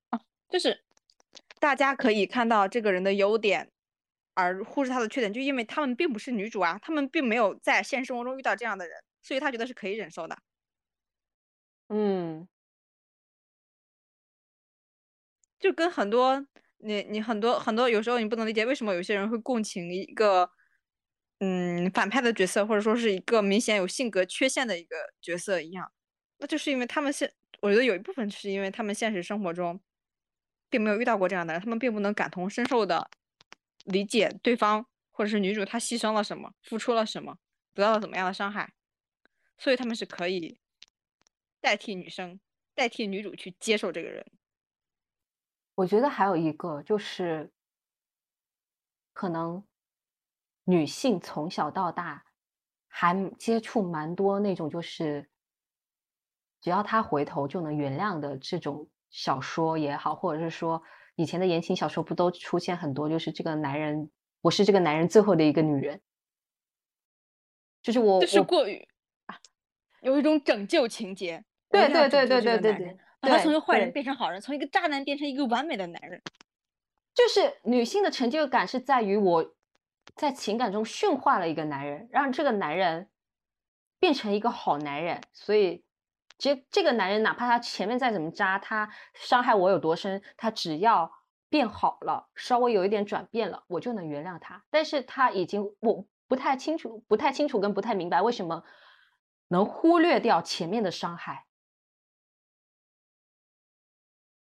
[0.10, 0.20] 啊，
[0.50, 0.84] 就是
[1.62, 3.72] 大家可以看到这个人的优点，
[4.34, 10.38] 而忽视他的缺点，就因为他们并不是女主啊，他们并没有在现实生活中遇到这样的人，所以他觉得是可以忍受的。
[11.88, 12.46] 嗯，
[15.58, 16.46] 就跟很多
[16.80, 20.50] 你你很多很多有时候你不能理解为什么有些人会共情一个
[21.40, 25.94] 嗯反派的角色，或者说是一个明显有性格缺陷的一个角色一样。
[26.38, 27.32] 那就是因为他们现，
[27.62, 29.80] 我觉得有一部分是因为他们现实生活中，
[30.70, 33.10] 并没有遇到过这样的人，他们并不能感同身受的
[33.86, 37.38] 理解对方或者是女主她牺牲了什么，付出了什么，
[37.74, 38.74] 得到了怎么样的伤害，
[39.58, 40.60] 所以他们是可以
[41.62, 42.40] 代替女生，
[42.74, 44.26] 代替女主去接受这个人。
[45.76, 47.50] 我觉得还有一个就是，
[49.14, 49.66] 可能
[50.66, 52.26] 女性从小到大
[52.88, 55.30] 还接触蛮多那种就是。
[56.66, 60.82] 只要他回头就能原谅的这种小说也好，或者是说
[61.16, 64.10] 以前的言情小说不都出现很多，就是这个男人，
[64.42, 66.02] 我是这个男人最后的一个女人，
[67.84, 68.84] 就是我，就是过于
[69.28, 69.38] 啊，
[70.02, 76.20] 有一种拯救情节，对对对对对对对，把他从一个坏人变成好人，从一个渣男变成一个完美的男人，
[77.14, 79.54] 就是女性的成就感是在于我
[80.16, 83.08] 在情感中驯化了一个男人，让这个男人
[84.00, 85.85] 变成一个好男人，所以。
[86.38, 91.12] 其实这个男人哪怕他前面再怎么渣，他伤害我有多深，他只要
[91.50, 94.66] 变好了，稍微有一点转变了，我就能原谅他。
[94.70, 98.64] 但是他已经我不太清楚，不太清楚跟不太明白为什么
[99.48, 101.46] 能忽略掉前面的伤害。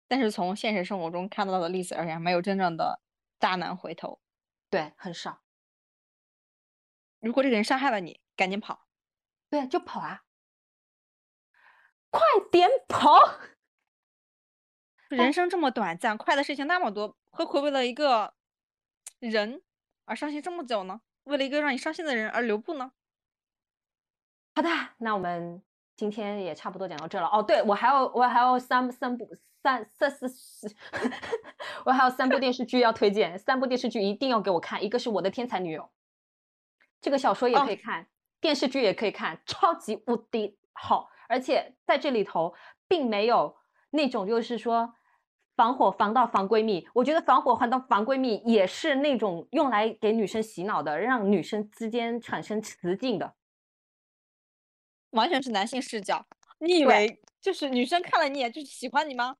[0.07, 3.01] 但是从现实生活中看到的例子而言，没有真正的
[3.39, 4.21] 渣男回头，
[4.69, 5.41] 对，很少。
[7.19, 8.87] 如果这个人伤害了你，赶紧跑，
[9.49, 10.22] 对，就跑啊。
[12.13, 13.17] 快点跑！
[15.09, 18.35] 人生这么短暂，快的事情那么多，何苦为了一个
[19.17, 19.63] 人
[20.05, 21.01] 而伤心这么久呢？
[21.23, 22.91] 为了一个让你伤心的人而留步呢？
[24.55, 25.63] 好的，那我们
[25.95, 27.27] 今天也差不多讲到这了。
[27.33, 29.27] 哦，对我还有我还有三三部
[29.63, 30.75] 三三四四，
[31.85, 34.83] 我还有三部电视剧要推荐，三部电视剧一定要给我看。
[34.83, 35.89] 一个是我的天才女友，
[37.01, 38.07] 这个小说也可以看。
[38.39, 41.09] 电视剧也可以看，超级无敌好。
[41.33, 42.53] 而且在这里头，
[42.87, 43.57] 并没有
[43.89, 44.93] 那种就是说
[45.55, 46.87] 防火防盗防闺蜜。
[46.93, 53.33] 我觉得防火防盗防闺蜜也是那种用来给女生洗脑的，让女生之间产生雌竞的。
[55.09, 56.23] 完全是男性视角。
[56.59, 59.37] 你以为就是女生看了你一眼就喜欢你吗？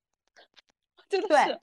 [1.07, 1.61] 真的是。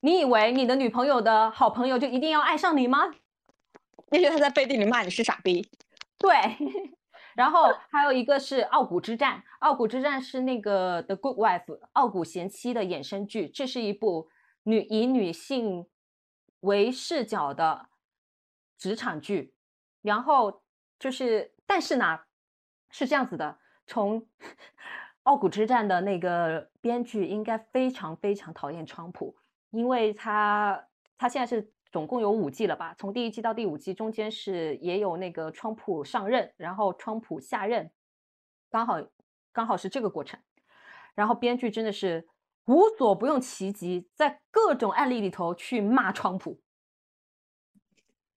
[0.00, 3.10] 你以为你的女朋友的好朋友就一定要爱上你吗？
[4.12, 5.66] 也许他在背地里骂你是傻逼。
[6.18, 6.30] 对。
[7.34, 14.28] 然后还有一个是《傲骨之战》，《傲骨之战》是那个《The Good Wife》傲骨贤妻的衍生剧，这是一部
[14.64, 15.86] 女以女性
[16.60, 17.88] 为视角的
[18.76, 19.54] 职场剧。
[20.02, 20.62] 然后
[20.98, 22.20] 就是，但是呢，
[22.90, 24.22] 是这样子的，从
[25.24, 29.36] 《傲骨之战》的那个编剧应该非常非常讨厌川普，
[29.70, 31.72] 因为他他现在是。
[31.90, 32.94] 总共有五季了吧？
[32.98, 37.90] 从第一季到第五季中间是也有那个川普上任，然后川普下任，
[38.70, 39.00] 刚好
[39.52, 40.40] 刚好是这个过程。
[41.14, 42.28] 然后编剧真的是
[42.66, 46.60] 无所不用其极，在各种案例里头去骂川普，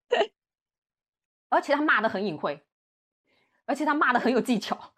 [0.10, 0.34] 对
[1.49, 2.66] 而且他骂的很隐晦，
[3.66, 4.93] 而且他骂的很有技巧。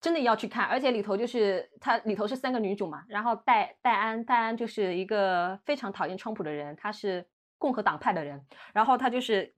[0.00, 7.26] 真的要去看，而且里头就是它里头是三个女主嘛，然后戴戴安，戴安就是一个非常讨厌川普的人，他是
[7.58, 8.40] 共和党派的人，
[8.72, 9.52] 然后他就是，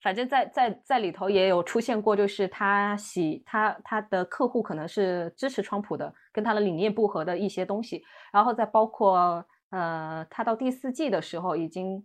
[0.00, 12.04] 反正在在在里头也有出现过，就是他喜他他的客户可能是支持川普的，跟他的理念不合的一些东西，然后再包括呃，他到第四季的时候已经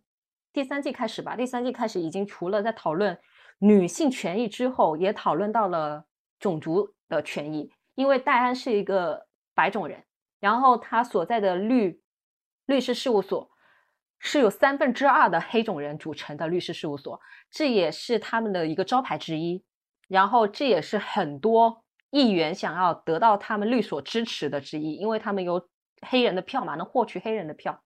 [0.53, 3.17] 第三季开始吧，第三季开始已经除了在讨论
[3.59, 6.05] 女性权益之后，也讨论到了
[6.37, 7.71] 种族的权益。
[7.97, 9.25] 因为戴安是一个
[9.55, 10.03] 白种人，
[10.39, 11.99] 然后他所在的律
[12.67, 13.49] 律师事务所
[14.19, 17.19] 是有三分之二的黑种人组成的律师事务所，
[17.49, 19.63] 这也是他们的一个招牌之一。
[20.07, 25.67] 然后这也是很多议员想要得到他们律所支持的之一，因为他们有
[26.07, 27.81] 黑人的票嘛，能获取黑人的票。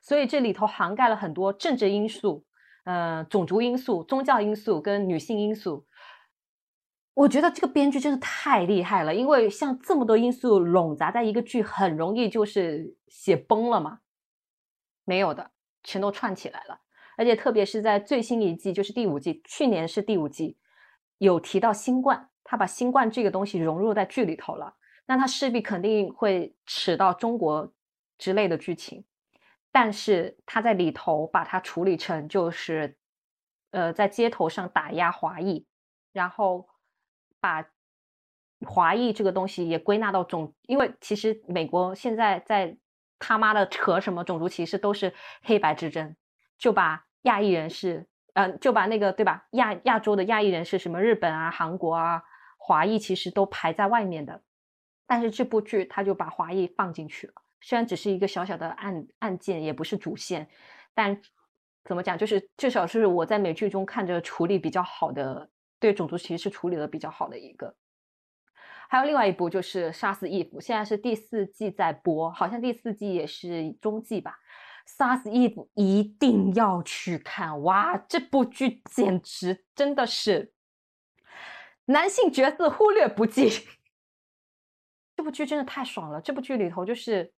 [0.00, 2.44] 所以这里头涵盖了很多政治因素、
[2.84, 5.84] 嗯，种族因素、宗教因素跟女性因素。
[7.16, 14.00] 我觉得这个编剧真的太厉害了，因为像这么多因素笼杂在一个剧，很容易就是写崩了嘛。
[15.06, 15.50] 没有的，
[15.82, 16.78] 全都串起来了。
[17.16, 20.58] 而且特别是在最新一季，就是第五季，去年是第五季，
[21.16, 24.74] 有提到新冠，他把新冠这个东西融入在剧里头了，
[25.06, 27.72] 那他势必肯定会扯到中国
[28.18, 29.02] 之类的剧情。
[29.72, 32.98] 但是他在里头把它处理成就是，
[33.70, 35.66] 呃，在街头上打压华裔，
[36.12, 36.68] 然后。
[37.46, 37.64] 把
[38.66, 42.76] 华裔这个东西也归纳到种，因为其实美国现在在
[43.20, 46.16] 他妈的扯什么种族歧视，都是黑白之争，
[46.58, 52.20] 就把亚裔人士，嗯，就把那个对吧，亚亚洲的亚裔人士，什么日本啊、韩国啊，
[52.58, 54.42] 华裔其实都排在外面的。
[55.06, 60.48] 但是这部剧他就把华裔放进去了，虽然只是一个小小的案案件，也不是主线，
[60.94, 61.20] 但
[61.84, 65.48] 怎么讲，就是至少是我在美剧中看着处理比较好的。
[65.78, 67.76] 对种族歧视处理的比较好的一个，
[68.88, 74.38] 还有另外一部就是《杀死伊芙》，现在是第四季在播，好像第四季也是中季吧。
[74.98, 77.96] 《杀死伊芙》一定要去看哇！
[78.08, 80.52] 这部剧简直真的是
[81.86, 83.50] 男性角色忽略不计，
[85.16, 86.20] 这部剧真的太爽了。
[86.20, 87.32] 这部剧里头就是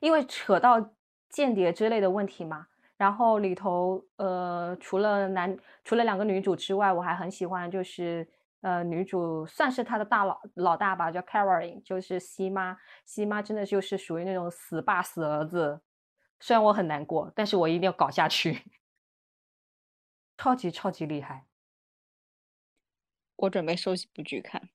[0.00, 0.94] 因为扯到
[1.30, 2.68] 间谍之类的问题嘛。
[3.04, 5.54] 然后里头，呃，除了男，
[5.84, 8.26] 除了两个女主之外，我还很喜欢，就是
[8.62, 12.78] 呃，女主算是他的大佬老大吧，叫 Caroline，就是西妈。
[13.04, 15.82] 西妈真的就是属于那种死爸死儿子，
[16.40, 18.62] 虽然我很难过，但是我一定要搞下去，
[20.38, 21.44] 超级超级厉害。
[23.36, 24.70] 我准备收几部剧看，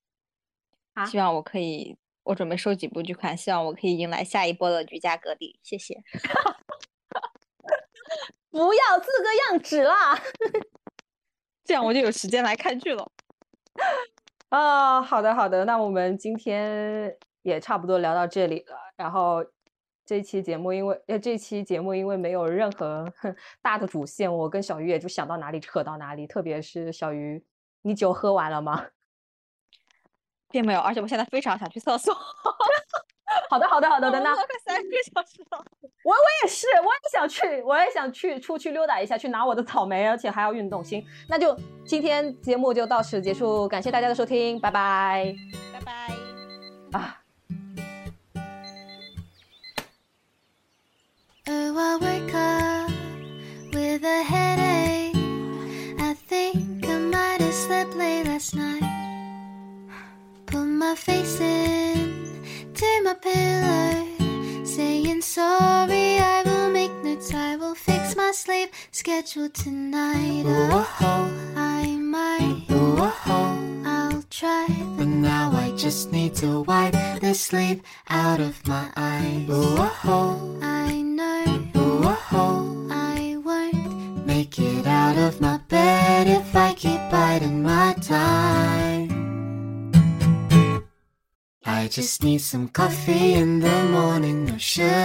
[0.94, 6.04] 啊，希望我可以，我准备收几部剧看，希望我可以迎来下一波的居家隔离，谢谢。
[8.52, 10.20] 不要这个样子啦，
[11.64, 13.12] 这样我就有时间来看剧了。
[14.50, 18.76] 啊，好的好的，那我们今天也差不多聊到这里了。
[18.98, 19.46] 然后
[20.06, 23.06] 这期节目因为呃这期节目因为没有任何
[23.62, 26.26] 大的主线，我跟小鱼也就想到哪里扯到哪里。
[26.26, 27.46] 特别是小鱼，
[27.84, 28.88] 你酒喝完了吗？
[30.50, 32.12] 并没有，而且我现在非常想去厕所。
[33.50, 34.36] 好的，好的，好的，等等。
[34.36, 35.64] 快三个小时了，
[36.04, 40.84] 我我也是，我也想去，我也想去出去溜达一下，去拿我的草莓，而且还要运动。
[40.84, 45.36] 行，那就今天节目就到此结束，感谢大家的收听，拜拜，
[45.74, 46.14] 拜拜，
[47.00, 47.19] 啊。
[69.30, 70.44] Schedule tonight.
[70.46, 72.66] Oh, oh I might.
[73.86, 79.48] I'll try, but now I just need to wipe the sleep out of my eyes.
[79.50, 87.02] Oh, I know oh, I won't make it out of my bed if I keep
[87.12, 89.10] biding my time.
[91.66, 94.99] I just need some coffee in the morning, no sugar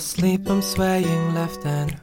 [0.00, 1.94] asleep, I'm swaying left and